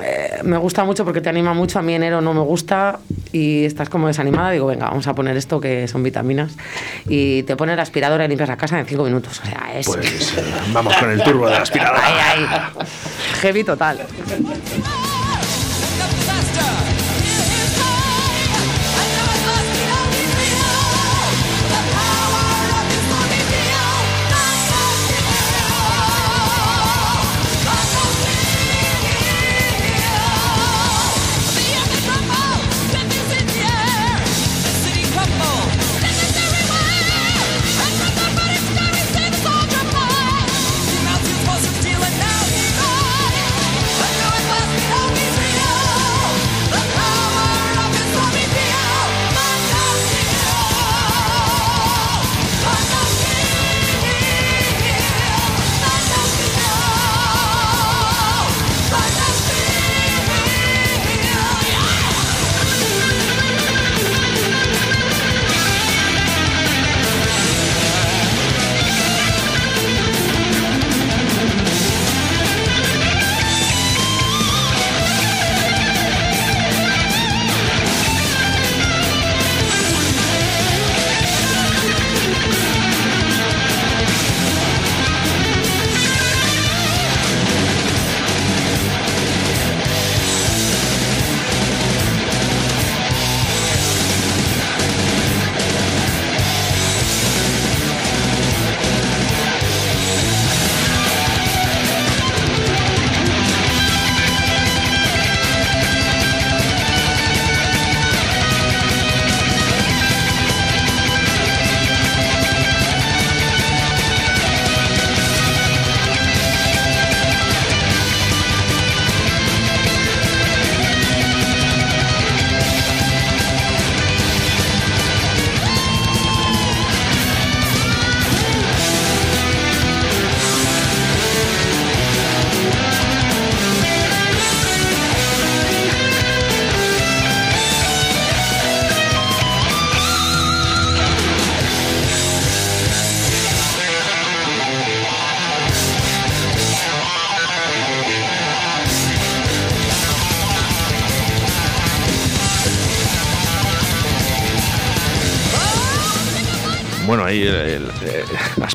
[0.03, 2.99] eh, me gusta mucho porque te anima mucho, a mí enero no me gusta
[3.33, 6.53] y estás como desanimada, digo, venga, vamos a poner esto que son vitaminas
[7.09, 9.41] y te pone la aspiradora y limpias la casa en 5 minutos.
[9.41, 9.87] O sea, es...
[9.87, 12.01] Pues eh, vamos con el turbo de la aspiradora.
[12.03, 12.87] Ay, ay.
[13.41, 14.01] Heavy total.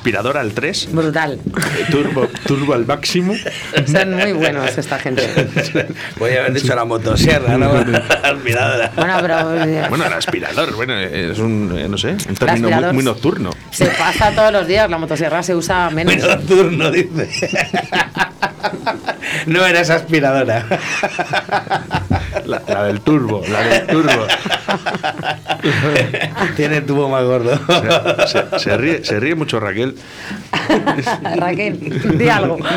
[0.06, 1.40] Aspirador al 3, Brutal.
[1.90, 3.34] turbo, turbo al máximo.
[3.92, 5.28] Son muy buenos esta gente.
[6.20, 7.72] Podría haber dicho la motosierra, ¿no?
[8.24, 8.92] Aspiradora.
[8.96, 12.94] Bueno, pero eh, Bueno, el aspirador, bueno, es un, eh, no sé, un término muy,
[12.94, 13.50] muy nocturno.
[13.72, 14.88] se pasa todos los días.
[14.92, 16.14] La motosierra se usa menos.
[16.14, 17.50] Muy nocturno, dice.
[19.48, 20.68] No eres aspiradora.
[22.46, 24.28] La, la del turbo, la del turbo.
[26.56, 27.60] Tiene el tubo más gordo.
[28.28, 29.96] Se, se- se ríe, se ríe mucho Raquel.
[31.38, 32.58] Raquel, di algo.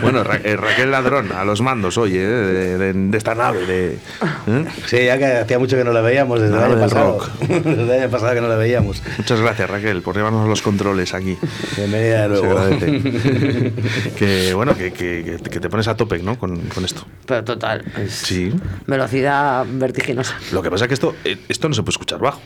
[0.00, 3.66] Bueno, Ra- eh, Raquel Ladrón, a los mandos, oye, eh, de, de- de esta nave.
[3.66, 4.64] De, ¿eh?
[4.86, 7.18] Sí, ya que hacía mucho que no la veíamos, desde el Nada año pasado.
[7.18, 7.30] rock.
[7.48, 9.02] Desde el año pasado que no la veíamos.
[9.18, 11.36] Muchas gracias, Raquel, por llevarnos los controles aquí.
[11.76, 12.60] Bienvenida de nuevo.
[14.16, 16.38] que bueno, que, que- que te pones a tope, ¿no?
[16.38, 17.06] Con, con esto.
[17.26, 17.84] Pero total.
[18.08, 18.52] Sí.
[18.86, 20.36] Velocidad vertiginosa.
[20.52, 22.40] Lo que pasa es que esto, eh, esto no se puede escuchar bajo.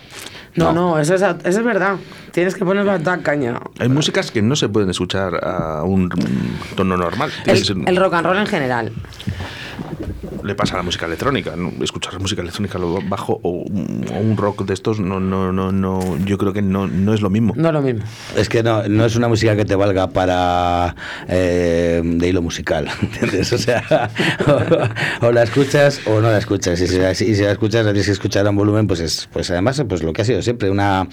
[0.56, 1.96] No, no, eso, es, eso es verdad.
[2.32, 3.60] Tienes que a toda caña.
[3.78, 6.08] Hay músicas que no se pueden escuchar a un
[6.76, 7.30] tono normal.
[7.46, 8.92] El rock and roll en general.
[10.42, 11.54] Le pasa a la música electrónica.
[11.56, 11.72] ¿no?
[11.82, 15.72] Escuchar música electrónica lo bajo o, un- o un rock de estos, no, no, no,
[15.72, 17.54] no, yo creo que no, no es lo mismo.
[17.56, 18.02] No es lo mismo.
[18.36, 20.94] Es que no, no es una música que te valga para
[21.28, 23.52] eh, de hilo musical, ¿entiendes?
[23.52, 24.10] O sea,
[25.20, 26.80] o, o la escuchas o no la escuchas.
[26.80, 29.00] Y si, la- y si la escuchas, la tienes que escuchar a un volumen, pues
[29.00, 31.06] es, pues además, pues lo que ha sido siempre una,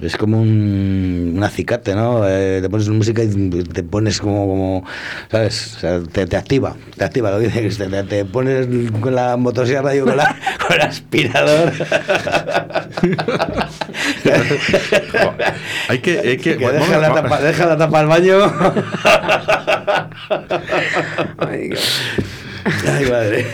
[0.00, 2.28] es como un, un acicate, ¿no?
[2.28, 3.28] Eh, te pones música y
[3.64, 4.84] te pones como, como
[5.30, 5.76] ¿sabes?
[5.76, 8.66] O sea, te, te activa, te activa, lo dice Cristian, te, te pones
[9.00, 10.34] con la motosierra y con, la,
[10.66, 11.72] con el aspirador.
[15.88, 18.38] Hay que, hay que, Que bueno, deja, la tapa, deja la tapa al baño.
[21.38, 21.70] Ay,
[23.08, 23.46] madre.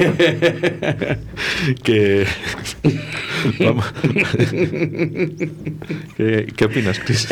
[1.83, 2.27] que
[3.61, 3.92] vamos.
[6.16, 7.28] ¿Qué, qué opinas, Chris?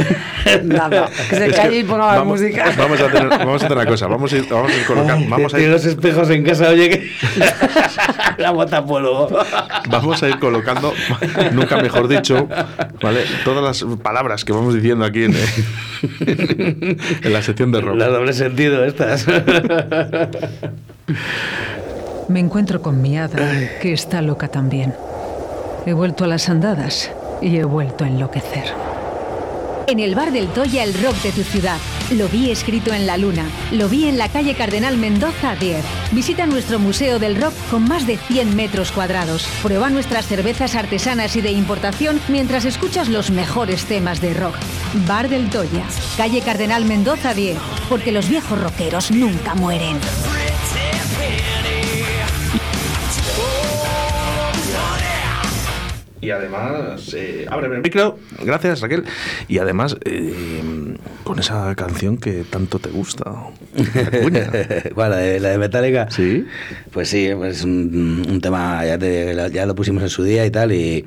[0.64, 2.72] Nada, que se calle y ponga la vamos, música.
[2.76, 4.06] Vamos a, hacer, vamos a hacer una cosa.
[4.06, 5.28] Vamos a ir, vamos a ir colocando.
[5.28, 7.10] Vamos a ir, los espejos en casa, oye, que.
[8.38, 9.28] la bota polvo.
[9.88, 10.92] vamos a ir colocando,
[11.52, 12.48] nunca mejor dicho,
[13.00, 13.24] ¿vale?
[13.44, 15.34] Todas las palabras que vamos diciendo aquí en,
[17.22, 17.96] en la sección de rock.
[17.96, 19.26] La doble sentido, estas.
[22.28, 24.94] Me encuentro con mi hada, que está loca también.
[25.84, 28.72] He vuelto a las andadas y he vuelto a enloquecer.
[29.88, 31.76] En el bar del Toya, el rock de tu ciudad.
[32.12, 33.44] Lo vi escrito en la luna.
[33.72, 35.84] Lo vi en la calle Cardenal Mendoza 10.
[36.12, 39.48] Visita nuestro Museo del Rock con más de 100 metros cuadrados.
[39.60, 44.54] Prueba nuestras cervezas artesanas y de importación mientras escuchas los mejores temas de rock.
[45.06, 45.84] Bar del Toya,
[46.16, 47.58] calle Cardenal Mendoza 10.
[47.88, 49.98] Porque los viejos rockeros nunca mueren.
[56.22, 58.16] Y además, eh, ábreme el micro.
[58.44, 59.04] Gracias, Raquel.
[59.48, 63.24] Y además, eh, con esa canción que tanto te gusta.
[64.94, 66.08] ¿Cuál, la de, Metallica?
[66.10, 66.46] Sí.
[66.92, 70.46] Pues sí, pues es un, un tema, ya, te- ya lo pusimos en su día
[70.46, 71.04] y tal, y,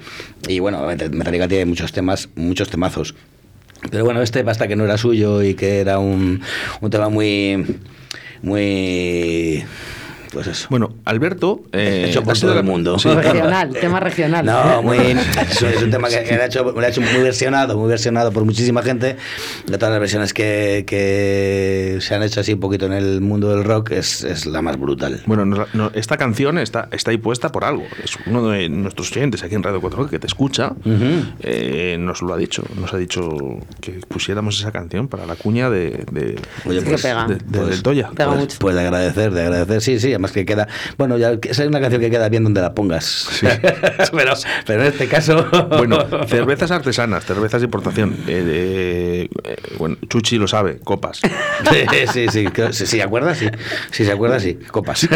[0.50, 3.16] y bueno, Metallica tiene muchos temas, muchos temazos.
[3.90, 6.42] Pero bueno, este basta que no era suyo y que era un,
[6.82, 7.64] un tema muy,
[8.42, 9.64] muy,
[10.36, 10.68] pues eso.
[10.70, 11.64] Bueno, Alberto.
[11.72, 13.00] eh, Hecho por todo el mundo.
[13.00, 14.46] Sí, Regional, tema regional.
[14.46, 14.98] No, muy,
[15.50, 17.88] es, un- es un tema que, que lo ha hecho, ha hecho muy versionado, muy
[17.90, 19.16] versionado por muchísima gente.
[19.66, 23.50] De todas las versiones que, que se han hecho así un poquito en el mundo
[23.56, 25.22] del rock, es, es la más brutal.
[25.26, 27.84] Bueno, no- no, esta canción está, está ahí puesta por algo.
[28.04, 30.74] Es uno de nuestros oyentes aquí en Radio 4 que te escucha.
[31.42, 32.64] eh, nos lo ha dicho.
[32.80, 33.30] Nos ha dicho
[33.82, 37.28] que pusiéramos esa canción para la cuña de, de, Oye, pues, que pega.
[37.28, 38.10] de- de- pues- del Toya.
[38.10, 38.58] Pega pues, mucho.
[38.60, 39.82] pues de agradecer, de agradecer.
[39.82, 40.68] Sí, sí, además que queda.
[40.98, 43.28] Bueno, ya que- es una canción que queda bien donde la pongas.
[44.12, 44.34] pero,
[44.66, 45.46] pero en este caso.
[45.76, 48.16] Bueno, cervezas artesanas, cervezas de importación.
[48.28, 51.20] Eh, eh, bueno, Chuchi lo sabe, copas.
[51.22, 53.36] sí, sí, sí, ¿se acuerda?
[53.36, 53.48] Sí.
[53.92, 54.58] Sí, se acuerda, sí.
[54.72, 55.08] Copas.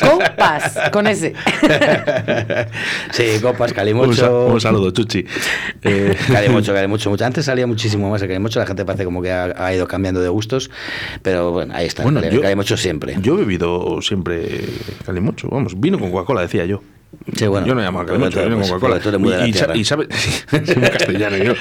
[0.00, 1.34] Copas, con ese.
[3.12, 4.46] sí, copas, Un, calimocho.
[4.46, 5.24] un saludo, Chuchi.
[5.82, 7.24] Eh, Calimocho, calimocho, mucho.
[7.24, 10.20] Antes salía muchísimo más el calimocho, la gente parece como que ha, ha ido cambiando
[10.20, 10.70] de gustos,
[11.22, 13.16] pero bueno, ahí está, Bueno, el yo- calimocho siempre.
[13.20, 14.13] Yo he bebido siempre
[15.04, 16.82] calimocho, vamos, vino con Coca-Cola, decía yo.
[17.36, 17.64] Sí, bueno.
[17.64, 19.46] yo no llamo a vino con pues, Coca-Cola.
[19.46, 20.08] y, y sabe,
[20.50, 21.52] soy muy castellano yo.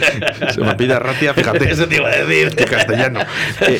[0.52, 1.72] Se me pide racia, fíjate.
[1.72, 2.56] Eso te iba a decir.
[2.56, 3.20] Qué castellano.
[3.62, 3.80] Eh,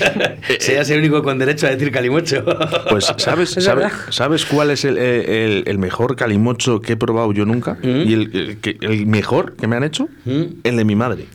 [0.50, 2.46] eh, Seas el único con derecho a decir calimocho.
[2.90, 3.92] Pues, ¿sabes, Es sabes.
[4.10, 7.74] ¿sabes cuál es el, el- el mejor calimocho que he probado yo nunca?
[7.82, 7.88] ¿Mm?
[8.08, 10.44] Y el, el que- el mejor que me han hecho, ¿Mm?
[10.64, 11.26] el de mi madre.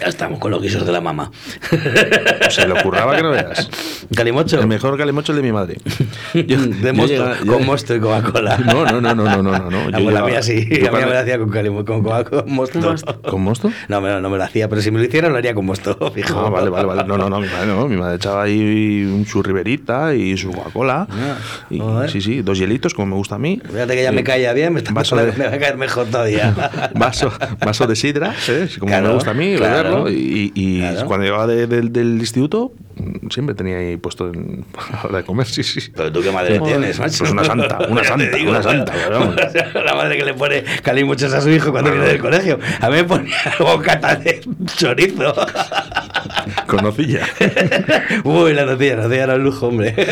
[0.00, 1.30] Ya estamos con los guisos de la mamá.
[2.50, 3.70] Se le ocurraba que no veas.
[4.14, 4.58] Calimocho.
[4.60, 5.78] El mejor calimocho el de mi madre.
[6.34, 8.58] Yo- de mosto, con mosto y Coca-Cola.
[8.58, 9.70] No, no, no, no, no, no, no.
[9.70, 9.90] no.
[9.90, 12.02] La, Yo la mía sí, yo la mía me la hacía con calimo, con
[12.46, 12.94] mosto.
[13.22, 13.70] ¿Con mosto?
[13.88, 15.96] No, me- no me lo hacía, pero si me lo hicieran lo haría con mosto,
[16.14, 16.40] fijo.
[16.44, 17.04] Ah, vale, vale, vale.
[17.04, 17.86] No, no, no, mi madre no.
[17.88, 21.06] Mi madre echaba ahí su riberita y su Coca-Cola.
[21.08, 23.60] Ah, sí, sí, dos hielitos, como me gusta a mí.
[23.64, 25.76] Fíjate que ya me Eh, caía bien, me, está vaso me de- va a caer
[25.76, 26.52] mejor todavía.
[26.96, 27.32] vaso,
[27.64, 28.68] vaso de sidra, ¿eh?
[28.80, 29.83] como Claro, me gusta a mí, claro.
[30.10, 31.06] Y, y Claro.
[31.06, 32.72] cuando llegaba de- del- del instituto,
[33.30, 35.80] siempre tenía ahí puesto en, a la hora de comer, sí, sí.
[35.94, 36.76] Pero tú qué madre Joder.
[36.78, 37.18] tienes, macho.
[37.20, 38.50] Pues una santa, una santa, digo.
[38.50, 39.36] una santa, vamos.
[39.74, 42.58] La madre que le pone calimochos a su hijo cuando viene del colegio.
[42.80, 44.40] A mí me ponía bocata de
[44.76, 45.34] chorizo.
[46.66, 47.26] Con nocilla.
[48.24, 49.94] Uy, la nocilla, la nocilla era un lujo, hombre.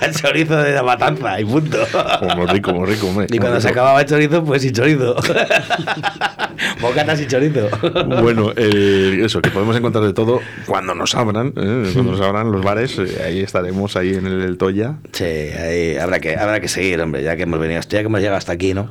[0.00, 1.78] El chorizo de la matanza y punto.
[2.20, 3.26] Como rico, como rico, hombre.
[3.30, 5.14] Y cuando se acababa el chorizo, pues sin chorizo.
[6.80, 7.68] Bocatas y chorizo.
[8.20, 11.90] Bueno, eh, eso, que podemos encontrar de todo cuando nos abran, ¿eh?
[11.92, 14.96] cuando nos abran los bares, eh, ahí estaremos, ahí en el, el Toya.
[15.12, 18.20] Sí, ahí habrá que, habrá que seguir, hombre, ya que hemos venido, ya que hemos
[18.20, 18.88] llegado hasta aquí, ¿no?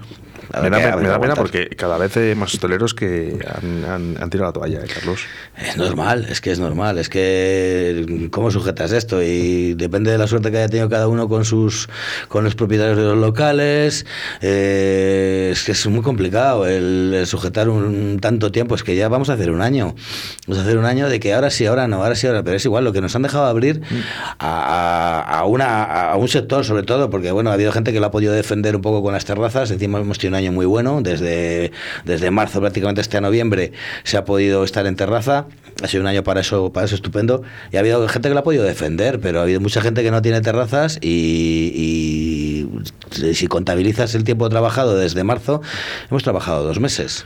[0.54, 4.30] Me da, me da pena porque cada vez hay más hosteleros que han, han- han
[4.30, 5.22] tirado la toalla, ¿eh, Carlos.
[5.58, 10.28] Es normal, es que es normal, es que cómo sujetas esto y depende de la
[10.28, 11.90] suerte que haya tenido cada uno con sus
[12.28, 14.06] con los propietarios de los locales,
[14.42, 19.30] eh, es que es muy complicado el, sujetar un tanto tiempo, es que ya vamos
[19.30, 19.96] a hacer un año,
[20.48, 22.56] vamos a hacer un año de que ahora sí, ahora no, ahora sí, ahora, pero
[22.58, 23.82] es igual lo que nos han dejado abrir
[24.40, 28.00] a, a- a una a un sector sobre todo, porque bueno, ha habido gente que
[28.00, 30.66] lo ha podido defender un poco con las terrazas, encima hemos tenido un año muy
[30.66, 31.72] bueno, desde,
[32.06, 33.72] desde marzo prácticamente hasta noviembre
[34.04, 35.46] se ha podido estar en terraza,
[35.84, 38.40] ha sido un año para eso, para eso estupendo, y ha habido gente que lo
[38.40, 42.68] ha podido defender, pero ha habido mucha gente que no tiene terrazas y,
[43.22, 45.62] y si contabilizas el tiempo trabajado desde marzo,
[46.10, 47.26] hemos trabajado dos meses.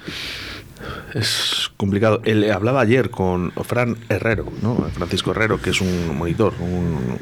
[1.13, 2.21] Es complicado.
[2.25, 4.75] Él hablaba ayer con Fran Herrero, ¿no?
[4.93, 7.17] Francisco Herrero, que es un monitor, un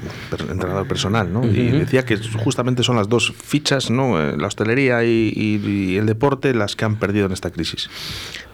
[0.49, 1.45] entrenador personal, ¿no?
[1.45, 4.21] Y decía que justamente son las dos fichas, ¿no?
[4.21, 7.89] Eh, La hostelería y, y- y el deporte las que han perdido en esta crisis.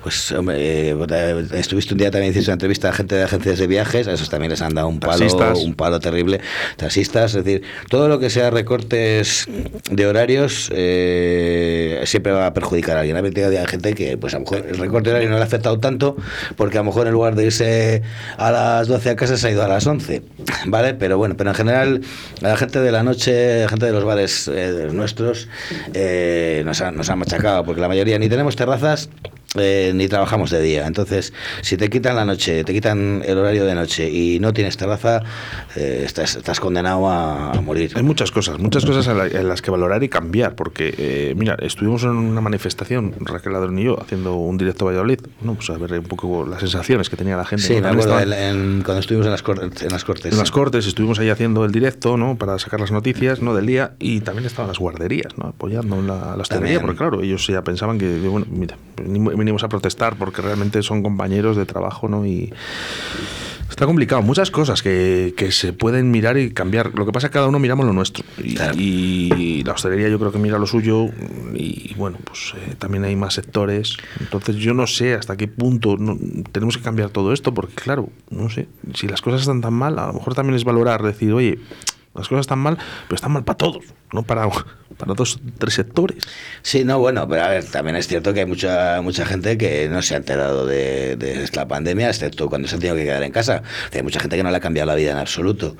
[0.03, 0.57] Pues, hombre,
[0.91, 4.13] eh, estuviste un día también hiciste una entrevista a gente de agencias de viajes, a
[4.13, 5.57] esos también les han dado un palo, Taxistas.
[5.63, 6.41] un palo terrible.
[6.77, 9.47] Taxistas, es decir, todo lo que sea recortes
[9.89, 13.17] de horarios eh, siempre va a perjudicar a alguien.
[13.17, 16.15] Hay gente que, pues a lo mejor el recorte de no le ha afectado tanto,
[16.55, 18.01] porque a lo mejor en lugar de irse
[18.37, 20.21] a las 12 a casa se ha ido a las 11,
[20.67, 20.93] ¿vale?
[20.93, 22.01] Pero bueno, pero en general,
[22.41, 25.47] la gente de la noche, la gente de los bares eh, nuestros,
[25.93, 29.09] eh, nos, han, nos han machacado, porque la mayoría ni tenemos terrazas
[29.57, 30.87] eh, ni trabajamos de día.
[30.87, 34.77] Entonces, si te quitan la noche, te quitan el horario de noche y no tienes
[34.77, 35.21] terraza,
[35.75, 37.91] eh, estás, estás condenado a, a morir.
[37.95, 41.33] Hay muchas cosas, muchas cosas en, la- en las que valorar y cambiar, porque, eh,
[41.37, 45.55] mira, estuvimos en una manifestación, Raquel Ladrón y yo, haciendo un directo a Valladolid, ¿no?
[45.55, 47.65] Pues a ver un poco las sensaciones que tenía la gente.
[47.65, 50.31] Sí, me acuerdo estaban- en- en- cuando estuvimos en las, cor- en las cortes.
[50.31, 52.35] En las cortes estuvimos ahí haciendo el directo, ¿no?
[52.37, 53.53] Para sacar las noticias, ¿no?
[53.55, 55.47] Del día y también estaban las guarderías, ¿no?
[55.47, 59.69] Apoyando la, la hostelería, porque claro, ellos ya pensaban que, bueno, mira, venimos venimos a
[59.69, 62.25] protestar porque realmente son compañeros de trabajo, ¿no?
[62.25, 62.51] Y
[63.69, 66.91] está complicado, muchas cosas que, que se pueden mirar y cambiar.
[66.95, 68.73] Lo que pasa es que cada uno miramos lo nuestro y, Claro.
[68.77, 71.07] y la hostelería yo creo que mira lo suyo
[71.53, 73.97] y bueno, pues eh, también hay más sectores.
[74.19, 76.17] Entonces yo no sé hasta qué punto no-
[76.51, 79.99] tenemos que cambiar todo esto porque claro, no sé, si las cosas están tan mal,
[79.99, 81.59] a lo mejor también es valorar, decir, oye,
[82.15, 84.47] las cosas están mal, pero están mal para todos, no para,
[84.97, 86.17] para dos, tres sectores.
[86.61, 89.89] Sí, no, bueno, pero a ver, también es cierto que hay mucha mucha gente que
[89.89, 93.23] no se ha enterado de, de la pandemia, excepto cuando se ha tenido que quedar
[93.23, 93.63] en casa.
[93.93, 95.75] Hay mucha gente que no le ha cambiado la vida en absoluto.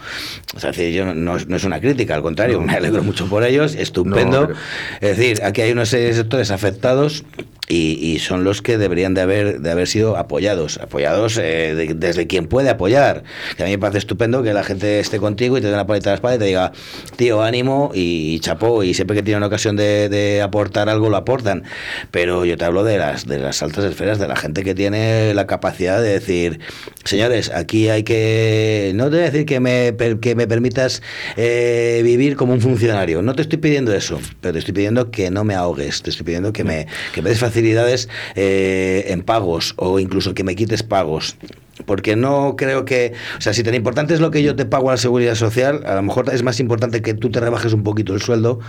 [0.56, 3.28] O sea, es decir, yo no, no es- una crítica, al contrario, me alegro mucho
[3.28, 4.42] por ellos, estupendo.
[4.42, 4.60] No, pero-
[5.02, 7.24] Es decir, aquí hay unos sectores afectados
[7.68, 11.94] y, y son los que deberían de haber, de haber sido apoyados, apoyados eh, de-
[11.96, 13.24] desde quien puede apoyar.
[13.58, 15.88] Que a mí me parece estupendo que la gente esté contigo y te dé una
[15.88, 16.72] paleta a la espalda y te diga,
[17.16, 21.64] tío, ánimo y, chapó, y siempre que tienen ocasión de, de aportar algo lo aportan.
[22.12, 25.34] Pero yo te hablo de las, de las altas esferas, de la gente que tiene
[25.34, 26.60] la capacidad de decir,
[27.04, 31.02] señores, aquí hay que, no te voy a decir que me, que me permitas
[31.38, 35.32] eh, vivir como un funcionario, no te estoy pidiendo eso, pero te estoy pidiendo que
[35.32, 40.00] no me ahogues, te estoy pidiendo que me, que me facilidades eh, en pagos o
[40.00, 41.38] incluso que me quites pagos.
[41.86, 44.90] Porque no creo que, o sea, si tan importante es lo que yo te pago
[44.90, 47.84] a la seguridad social, a lo mejor es más importante que tú te rebajes un
[47.84, 48.60] poquito el sueldo,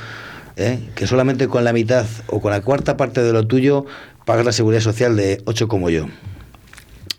[0.56, 0.78] ¿eh?
[0.94, 3.86] que solamente con la mitad o con la cuarta parte de lo tuyo
[4.24, 6.06] pagas la seguridad social de ocho como yo.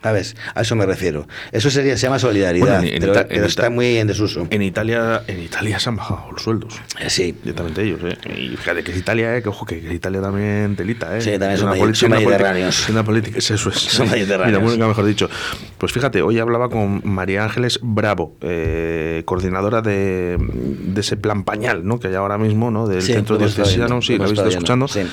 [0.01, 0.35] ¿Sabes?
[0.55, 1.27] A eso me refiero.
[1.51, 4.47] Eso sería, se llama solidaridad, Bueno, en- en está muy en desuso.
[4.51, 6.75] En Italia, en Italia se han bajado los sueldos.
[6.99, 7.35] Eh, sí.
[7.43, 8.17] Directamente ellos, ¿eh?
[8.37, 9.41] Y fíjate que es Italia, ¿eh?
[9.41, 11.21] Que ojo, que Italia también telita, ¿eh?
[11.21, 12.89] Sí, también son una medi- poli- son mediterráneos.
[12.89, 13.75] Una política, eso es.
[13.75, 14.61] Son mediterráneos.
[14.61, 15.29] Mira, nunca mejor dicho.
[15.77, 21.85] Pues fíjate, hoy hablaba con María Ángeles Bravo, eh, coordinadora de, de ese plan pañal,
[21.85, 21.99] ¿no?
[21.99, 22.87] Que hay ahora mismo, ¿no?
[22.87, 24.87] Del Sí, centro diocesano, sí, lo habéis estado escuchando.
[24.93, 25.11] viendo,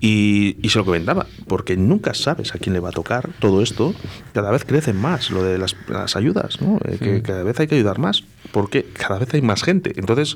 [0.00, 3.62] Y, y se lo comentaba, porque nunca sabes a quién le va a tocar todo
[3.62, 3.94] esto.
[4.36, 6.78] Cada vez crecen más lo de las, las ayudas, ¿no?
[6.84, 8.22] Eh, que cada vez hay que ayudar más,
[8.52, 9.94] porque cada vez hay más gente.
[9.96, 10.34] Entonces,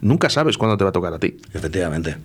[0.00, 1.36] nunca sabes cuándo te va a tocar a ti.
[1.54, 2.16] Efectivamente.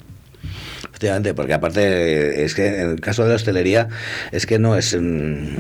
[0.89, 3.89] Efectivamente, porque aparte es que en el caso de la hostelería
[4.32, 5.57] es que no es mm,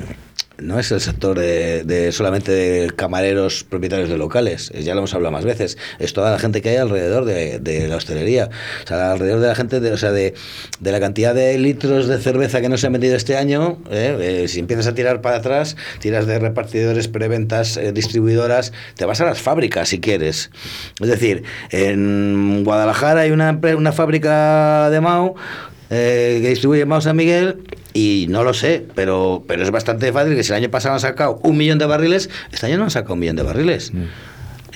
[0.61, 5.13] no es el sector de, solamente de camareros propietarios de locales, eh, ya lo hemos
[5.13, 8.49] hablado más veces, es toda la gente que hay alrededor de, de la hostelería,
[8.83, 10.33] o sea, alrededor de la gente, de, o sea, de,
[10.79, 14.43] de la cantidad de litros de cerveza que no se han vendido este año, eh,
[14.43, 19.21] eh, si empiezas a tirar para atrás, tiras de repartidores, preventas, eh, distribuidoras, te vas
[19.21, 20.51] a las fábricas si quieres.
[20.99, 25.35] Es decir, en Guadalajara hay una, una fábrica de Mao
[25.91, 27.59] eh, que distribuye Mao San Miguel
[27.93, 31.01] y no lo sé, pero, pero es bastante fácil que si el año pasado han
[31.01, 33.91] sacado un millón de barriles, este año no han sacado un millón de barriles.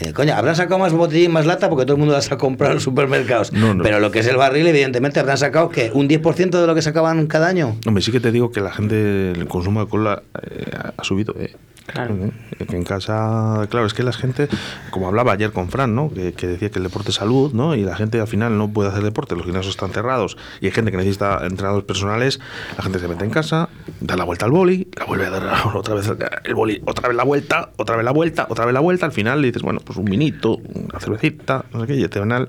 [0.01, 2.71] Eh, coño, habrán sacado más botellín, más lata porque todo el mundo las ha comprado
[2.71, 3.53] en los supermercados.
[3.53, 3.81] No, no.
[3.81, 6.81] Pero lo que es el barril, evidentemente, habrán sacado que un 10% de lo que
[6.81, 7.77] sacaban cada año.
[7.87, 10.65] Hombre, sí que te digo que la gente, el consumo de alcohol ha, eh,
[10.97, 11.33] ha subido.
[11.39, 11.55] eh.
[11.85, 12.17] Claro.
[12.59, 14.47] En casa, claro, es que la gente,
[14.89, 16.11] como hablaba ayer con Fran, ¿no?
[16.11, 17.75] Que, que decía que el deporte es salud, ¿no?
[17.75, 20.71] Y la gente al final no puede hacer deporte, los gimnasios están cerrados y hay
[20.71, 22.39] gente que necesita entrenadores personales,
[22.77, 23.69] la gente se mete en casa,
[23.99, 26.11] da la vuelta al boli, la vuelve a dar otra vez
[26.43, 29.11] el boli, otra vez la vuelta, otra vez la vuelta, otra vez la vuelta, al
[29.11, 32.31] final le dices, bueno, pues un vinito, una cervecita, no sé qué, y te van
[32.31, 32.47] al...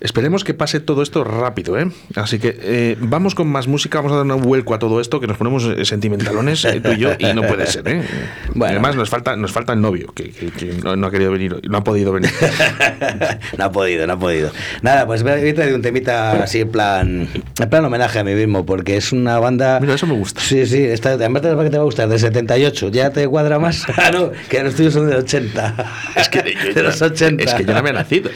[0.00, 1.90] Esperemos que pase todo esto rápido, ¿eh?
[2.14, 5.20] Así que eh, vamos con más música, vamos a dar un vuelco a todo esto,
[5.20, 8.02] que nos ponemos eh, sentimentalones eh, tú y yo, y no puede ser, ¿eh?
[8.54, 8.72] Bueno.
[8.72, 11.60] Además nos falta, nos falta el novio, que, que- que no, no ha querido venir,
[11.68, 12.30] no ha podido venir.
[13.58, 14.50] no ha podido, no ha podido.
[14.82, 17.28] Nada, pues voy a traer un temita así en plan,
[17.60, 19.80] en plan homenaje a mí mismo, porque es una banda...
[19.80, 20.40] Mira, eso me gusta.
[20.40, 23.84] Sí, sí, está, además te, va a gustar, del 78, ¿ya te cuadra más?
[24.02, 25.74] Ah, no, que los tuyos son del 80.
[26.16, 27.44] Es que yo, de los 80.
[27.44, 28.30] Es que yo no había nacido.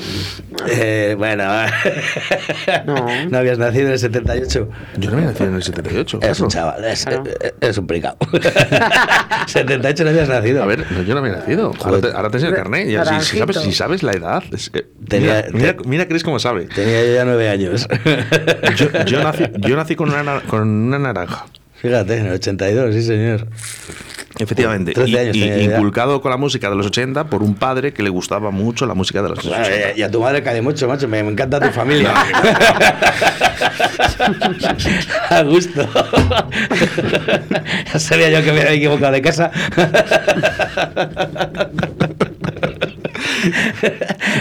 [0.69, 1.45] Eh, bueno,
[2.87, 3.07] No.
[3.31, 4.69] no habías nacido en el 78.
[4.99, 6.19] Yo no había nacido en el 78.
[6.23, 7.25] Eres un chaval, es- Claro.
[7.61, 8.17] eres un pringao.
[9.47, 10.63] 78 no habías nacido.
[10.63, 11.73] A ver, no, yo no había nacido.
[11.83, 12.89] Ahora te, ahora te enseño el carnet.
[12.89, 13.61] Ya, si, si sabes, Naranjito.
[13.61, 14.43] si sabes la edad.
[14.53, 16.67] es que- Tenía- mira, mira, te- mira, Chris, cómo sabe.
[16.67, 17.87] Tenía yo ya nueve años.
[18.77, 21.47] Yo, yo nací, yo nací con, una, na- con una naranja.
[21.85, 23.47] Fíjate, en el 82, sí señor.
[24.39, 24.93] Efectivamente.
[24.95, 28.09] 13 Y- años inculcado con la música de los 80 por un padre que le
[28.09, 29.99] gustaba mucho la música de los Bueno, 80.
[29.99, 31.07] y a tu madre cae mucho, macho.
[31.07, 32.15] Me, me encanta tu familia.
[35.29, 35.87] a gusto.
[37.93, 39.51] Ya Sabía yo que me había equivocado de casa.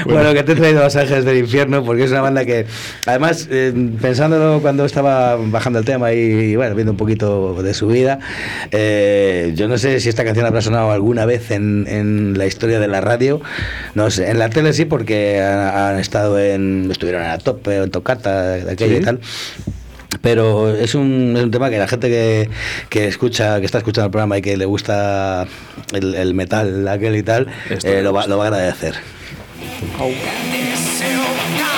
[0.06, 2.66] Bueno, que te he traído Los Ángeles del Infierno porque es una banda que,
[3.06, 7.74] además, eh, pensándolo cuando estaba bajando el tema y, y, bueno, viendo un poquito de
[7.74, 8.20] su vida,
[8.72, 12.80] eh, yo no sé si esta canción habrá sonado alguna vez en, en la historia
[12.80, 13.42] de la radio.
[13.96, 15.60] No sé, en la tele sí, porque han,
[15.94, 16.90] han estado en.
[16.92, 19.02] estuvieron en la tope, en tocata, de aquello Sí.
[19.02, 19.20] y tal.
[20.24, 22.50] Pero es un, es un tema que la gente que,
[22.88, 25.46] que escucha, que está escuchando el programa y que le gusta
[25.92, 28.96] el, el metal aquel y tal, eh, le lo, va, lo va a agradecer.
[30.50, 31.73] Deseo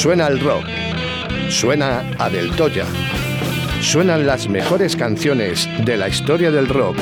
[0.00, 0.64] Suena el rock.
[1.50, 2.86] Suena a Del Toya.
[3.82, 6.96] Suenan las mejores canciones de la historia del rock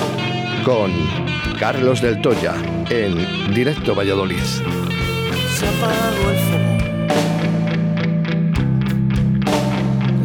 [0.65, 0.91] con
[1.61, 2.57] Carlos Del Toya
[2.91, 4.43] en Directo Valladolid.
[4.43, 5.73] Se el
[6.49, 6.79] fuego.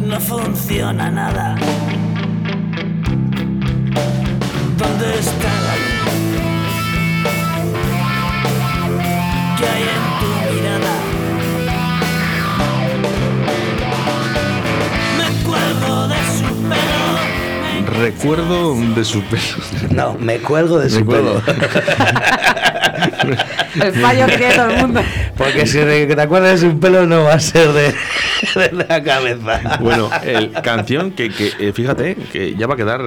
[0.08, 1.54] No funciona nada.
[18.04, 19.56] Recuerdo de sus pelos.
[19.90, 21.40] No, me cuelgo de su Recuerdo.
[21.40, 21.58] pelo.
[23.82, 25.00] El fallo que tiene todo el mundo.
[25.36, 27.92] Porque si te acuerdas de un pelo no va a ser de,
[28.54, 29.78] de la cabeza.
[29.80, 33.00] Bueno, el canción que, que, eh, fíjate que ya va a quedar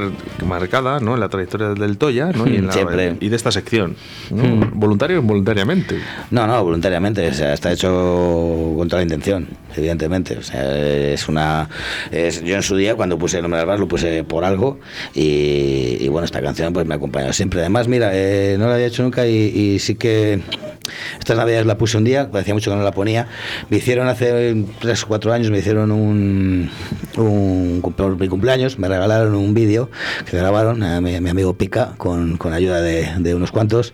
[0.46, 1.14] marcada ¿no?
[1.14, 2.48] en la trayectoria del Toya ¿no?
[2.48, 3.16] y, en la- Siempre.
[3.20, 3.96] y de esta sección.
[4.30, 4.70] ¿no?
[4.74, 6.00] Voluntario o involuntariamente.
[6.32, 7.28] No, no, voluntariamente.
[7.30, 10.38] O sea, está hecho contra la intención, evidentemente.
[10.38, 11.70] O sea, es una.
[12.12, 14.80] yo en su día, cuando puse el nombre del bar, lo puse por algo.
[15.14, 17.62] Y, bueno, esta canción pues me ha acompañado siempre.
[17.62, 20.42] Además, mira, eh, no la había hecho nunca y, sí que.
[21.20, 23.28] Estas navidades la puse un día, hacía mucho que no la ponía.
[23.70, 26.70] Me hicieron hace tres o cuatro años, me hicieron un,
[27.18, 29.90] un por mi cumpleaños, me regalaron un vídeo
[30.30, 33.94] que grabaron a mi, mi amigo Pica con, con ayuda de, de unos cuantos.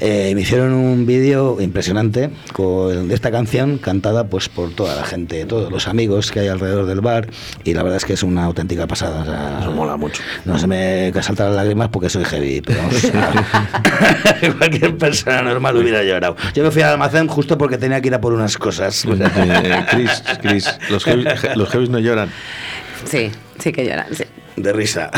[0.00, 5.11] Eh, me hicieron un vídeo impresionante con esta canción cantada pues por toda la gente,
[5.46, 7.28] todos los amigos que hay alrededor del bar
[7.64, 9.22] y la verdad es que es una auténtica pasada.
[9.22, 10.22] o sea, Eso mola mucho.
[10.44, 13.32] No se me saltan las lágrimas porque soy heavy, pero vamos, o sea,
[14.58, 16.36] cualquier persona normal hubiera llorado.
[16.54, 19.04] Yo me fui al almacén justo porque tenía que ir a por unas cosas.
[19.04, 21.24] Eh, Chris, Chris, los heavy,
[21.56, 22.30] los heavies no lloran.
[23.04, 24.06] Sí, sí que lloran.
[24.14, 24.24] Sí,
[24.56, 25.10] De risa.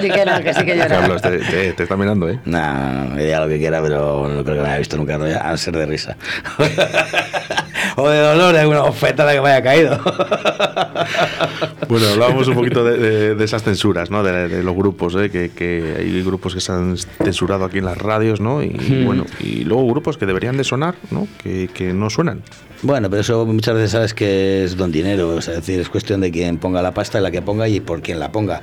[0.00, 1.00] sí que lloran, que sí que lloran.
[1.00, 2.38] Carlos, te, te- te está mirando, ¿eh?
[2.44, 5.16] No, no, no, diría lo que quiera, pero no creo que me haya visto nunca,
[5.18, 6.16] no, a no ser de risa.
[7.96, 10.00] o de dolor, de una bofetada que me haya caído.
[11.88, 14.22] Bueno, hablábamos un poquito de, de- de esas censuras, ¿no?
[14.22, 15.28] De, de los grupos, ¿eh?
[15.30, 18.62] que, que hay grupos que se han censurado aquí en las radios, ¿no?
[18.62, 21.28] Y bueno, y luego grupos que deberían de sonar, ¿no?
[21.42, 22.40] Que, que no suenan.
[22.80, 25.88] Bueno, pero eso muchas veces sabes que es don dinero, o sea, es decir, es
[25.88, 28.62] cuestión de quien ponga la pasta y la que ponga y por quien la ponga.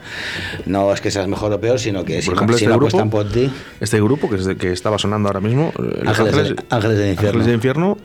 [0.66, 3.10] No es que seas mejor o peor, sino que si, no- este no grupo, apuestan
[3.10, 3.50] por ti.
[3.80, 7.28] este grupo que, es de- que estaba sonando ahora mismo, eh, Ángeles Ángeles del Infierno.
[7.30, 7.98] Ángeles del Infierno,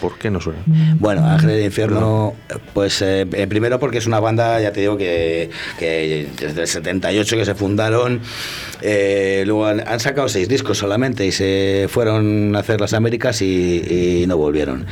[0.00, 0.62] ¿por qué no suenan?
[0.98, 2.34] Bueno, Ángeles del Infierno,
[2.72, 6.66] pues eh, eh, primero porque es una banda, ya te digo, que, que desde el
[6.68, 8.20] 78 que se fundaron,
[8.82, 13.42] eh, luego han, han sacado seis discos solamente y se fueron a hacer las Américas
[13.42, 14.86] y, y no volvieron.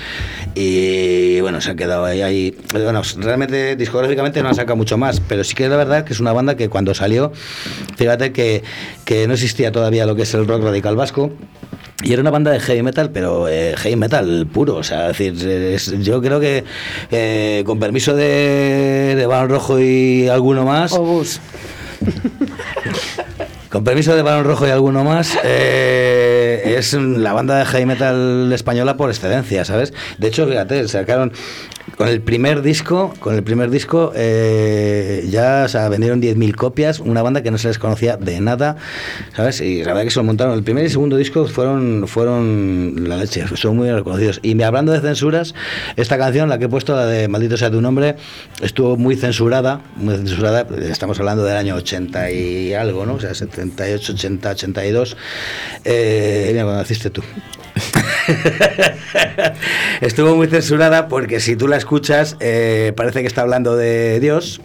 [0.55, 2.57] Y bueno, se han quedado ahí, ahí.
[2.73, 6.21] Bueno, realmente discográficamente no han sacado mucho más, pero sí que la verdad que es
[6.21, 7.33] una banda que cuando salió,
[7.97, 8.63] fíjate que,
[9.05, 11.33] que no existía todavía lo que es el rock radical vasco.
[12.05, 14.75] Y era una banda de heavy metal, pero eh, heavy metal puro.
[14.77, 16.65] O sea, es decir, es- yo creo que
[17.13, 20.93] eh, con permiso de, de Balón Rojo y alguno más.
[20.95, 21.39] Obús.
[23.73, 28.53] Con permiso de Balón Rojo y alguno más, eh, es la banda de heavy metal
[28.53, 29.95] española por excelencia, ¿sabes?
[30.19, 31.33] De hecho, fíjate, sacaron
[31.97, 37.01] con el primer disco, con el primer disco eh, ya o sea, vendieron 10.000 copias,
[37.01, 38.77] una banda que no se les conocía de nada,
[39.35, 39.61] ¿sabes?
[39.61, 40.55] Y la verdad que se lo montaron.
[40.55, 44.41] El primer y segundo disco fueron, fueron la leche, son muy reconocidos.
[44.43, 45.55] Y me hablando de censuras,
[45.97, 48.17] esta canción, la que he puesto, la de Maldito sea tu nombre,
[48.61, 53.15] estuvo muy censurada, muy censurada, estamos hablando del año 80 y algo, ¿no?
[53.15, 53.33] O sea,
[53.71, 55.17] 78, 80, 82.
[55.85, 57.23] Eh, mira, cuando naciste tú.
[60.01, 64.61] Estuvo muy censurada porque si tú la escuchas, eh, parece que está hablando de Dios.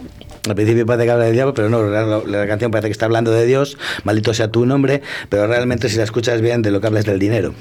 [0.48, 3.06] Al principio parece que habla de diablo, pero no, la, la canción parece que está
[3.06, 6.80] hablando de Dios, maldito sea tu nombre, pero realmente si la escuchas bien, de lo
[6.80, 7.54] que habla es del dinero.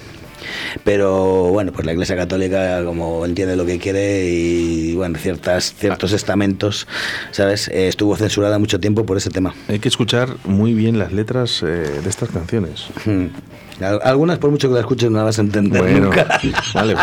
[0.84, 6.12] Pero bueno, pues la Iglesia Católica, como entiende lo que quiere y bueno, ciertas, ciertos
[6.12, 6.86] estamentos,
[7.30, 7.68] ¿sabes?
[7.68, 9.54] Eh, estuvo censurada mucho tiempo por ese tema.
[9.68, 12.86] Hay que escuchar muy bien las letras eh, de estas canciones.
[13.80, 16.26] Al- Algunas, por mucho que la escuches, no las vas a entender Bueno, nunca.
[16.74, 16.94] vale.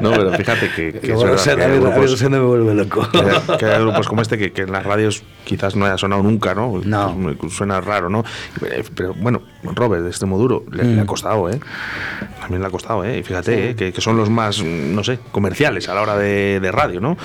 [0.00, 3.08] no, pero fíjate que, que Que es bueno, verdad que grupos- me vuelve loco.
[3.10, 5.96] que hay, que hay grupos como este que, que en las radios quizás no haya
[5.98, 6.80] sonado nunca, ¿no?
[6.84, 7.16] No.
[7.38, 8.24] Pues, suena raro, ¿no?
[8.66, 11.06] Eh, Pero bueno, Robert de Extremoduro le, le ha Mm.
[11.06, 11.60] costado, ¿eh?
[12.40, 13.18] También le ha costado, ¿eh?
[13.18, 13.74] Y fíjate, ¿eh?
[13.76, 17.16] que, que son los más, no sé, comerciales a la hora de, de radio, ¿no?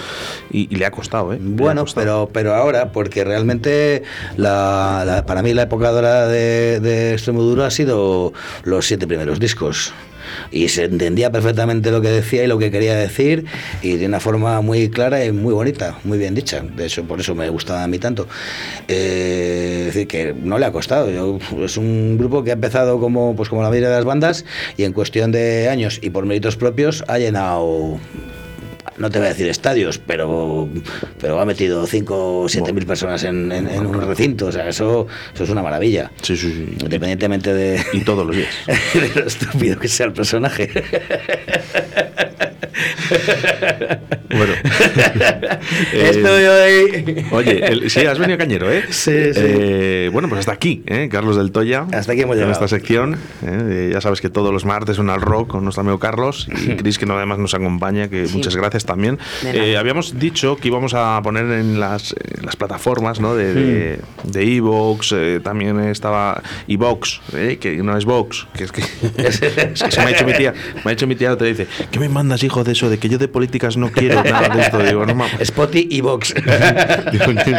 [0.52, 1.38] Y, y le ha costado, ¿eh?
[1.42, 2.06] Bueno, costado.
[2.06, 4.04] pero, pero ahora, porque realmente
[4.38, 8.34] la, la- para mí la época dorada de, de Extremoduro ha sido
[8.66, 9.94] los siete primeros discos.
[10.52, 13.46] y se entendía perfectamente lo que decía y lo que quería decir
[13.82, 16.62] y de una forma muy clara y muy bonita, muy bien dicha.
[16.62, 18.26] De hecho, por eso me gustaba a mí tanto.
[18.88, 21.10] Eh, es decir, que no le ha costado.
[21.12, 24.46] Yo- es un grupo que ha empezado como, pues como la mayoría de las bandas
[24.78, 28.00] y en cuestión de años y por méritos propios ha llenado
[28.98, 30.70] no te voy a decir estadios, pero,
[31.20, 34.48] pero ha metido 5 o 7 mil personas en, en- en un recinto.
[34.48, 36.12] O sea, eso, eso es una maravilla.
[36.22, 36.78] Sí, sí, sí.
[36.82, 38.54] Independientemente de, Y todos los días.
[38.94, 40.70] de lo estúpido que sea el personaje.
[44.30, 44.54] Bueno.
[45.94, 47.26] Estoy hoy.
[47.32, 48.84] Oye, el- sí, has venido cañero, ¿eh?
[48.90, 49.42] Sí, sí.
[49.44, 51.10] Eh, bueno, pues hasta aquí, ¿eh?
[51.12, 51.86] Carlos del Toya.
[51.92, 52.54] Hasta aquí hemos En llegado.
[52.54, 53.16] esta sección.
[53.16, 53.18] ¿eh?
[53.44, 56.76] Eh, Ya sabes que todos los martes un al rock con nuestro amigo Carlos y
[56.78, 58.36] Chris, que además nos acompaña, que Sí.
[58.38, 59.20] muchas gracias también.
[59.44, 59.72] De.
[59.74, 63.36] Eh, habíamos dicho que íbamos a poner en las, en las plataformas, ¿no?
[63.36, 67.58] De, de, de Evox, eh, también estaba Evox, ¿eh?
[67.60, 68.82] que no es Vox, que es que,
[69.18, 70.54] es que se me ha hecho mi tía,
[70.84, 72.90] me ha hecho mi tía, te dice, ¿qué me mandas, hijo, de eso?
[72.90, 74.80] De que yo de políticas no quiero nada de esto.
[74.80, 75.48] Digo, no mames.
[75.48, 76.34] Spotty y Vox.
[77.12, 77.56] Digo que,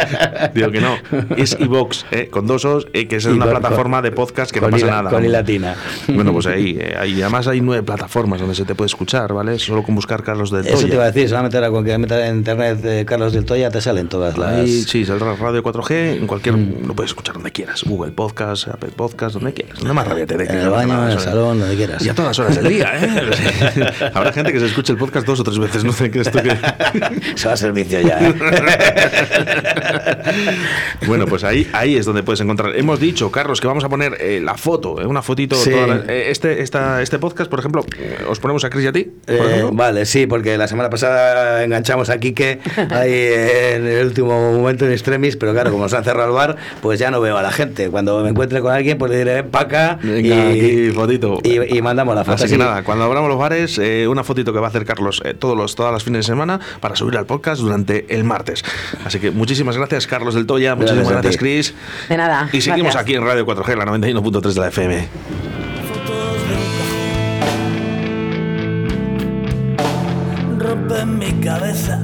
[0.53, 0.95] digo que no,
[1.37, 4.51] es iVox, eh, con dos os, eh, que es Y una con- plataforma de podcast
[4.51, 5.09] que no pasa nada.
[5.09, 5.75] con i latina.
[6.07, 9.57] Bueno, pues ahí, eh, ahí, además hay nueve plataformas donde se te puede escuchar, ¿vale?
[9.59, 11.11] Solo con buscar Carlos del Eso te iba a Toya.
[11.11, 14.37] decir, solamente ahora con que metas en internet eh, Carlos del Toya te salen todas
[14.37, 14.49] las.
[14.59, 18.91] Ahí, sí, saldrá Radio 4G, en cualquier, lo puedes escuchar donde quieras, Google Podcast, Apple
[18.95, 20.45] Podcast, donde quieras, donde más rabia te dé.
[20.45, 22.05] En el baño, en el salón, donde quieras.
[22.05, 24.11] Y a todas horas del día, ¿eh?
[24.13, 26.41] Habrá gente que se escuche el podcast dos o tres veces, no sé qué esto
[26.41, 26.55] que...
[27.35, 28.19] Se va a servicio ya.
[28.29, 28.33] ¿eh?
[31.07, 32.75] Bueno, pues ahí, ahí es donde puedes encontrar.
[32.75, 35.55] Hemos dicho, Carlos, que vamos a poner eh, la foto, eh, una fotito.
[35.55, 35.71] Sí.
[35.71, 37.85] toda la- eh, este, esta, este podcast, por ejemplo,
[38.27, 39.11] os ponemos a Chris y a ti.
[39.71, 42.59] vale, sí, porque la semana pasada enganchamos a Quique
[42.91, 46.55] ahí en el último momento en extremis, pero claro, como nos han cerrado el bar,
[46.81, 47.89] pues ya no veo a la gente.
[47.89, 49.99] Cuando me encuentre con alguien, pues le diré Venga,
[50.49, 51.39] aquí, fotito.
[51.43, 52.35] y, y mandamos la foto.
[52.35, 52.57] Así que sí.
[52.57, 55.75] nada, cuando abramos los bares, una fotito que va a hacer Carlos eh, todos los,
[55.75, 58.63] todas las fines de semana para subir al podcast durante el martes.
[59.05, 60.75] Así que muchísimas gracias, Carlos del Toya.
[60.75, 61.73] Muchísimas Gracias gracias.
[61.73, 62.09] Chris.
[62.09, 62.49] De nada.
[62.51, 63.03] Y seguimos gracias.
[63.03, 65.07] aquí en Radio 4G, la 91.3 de la FM.
[70.57, 71.99] rompen mi cabeza.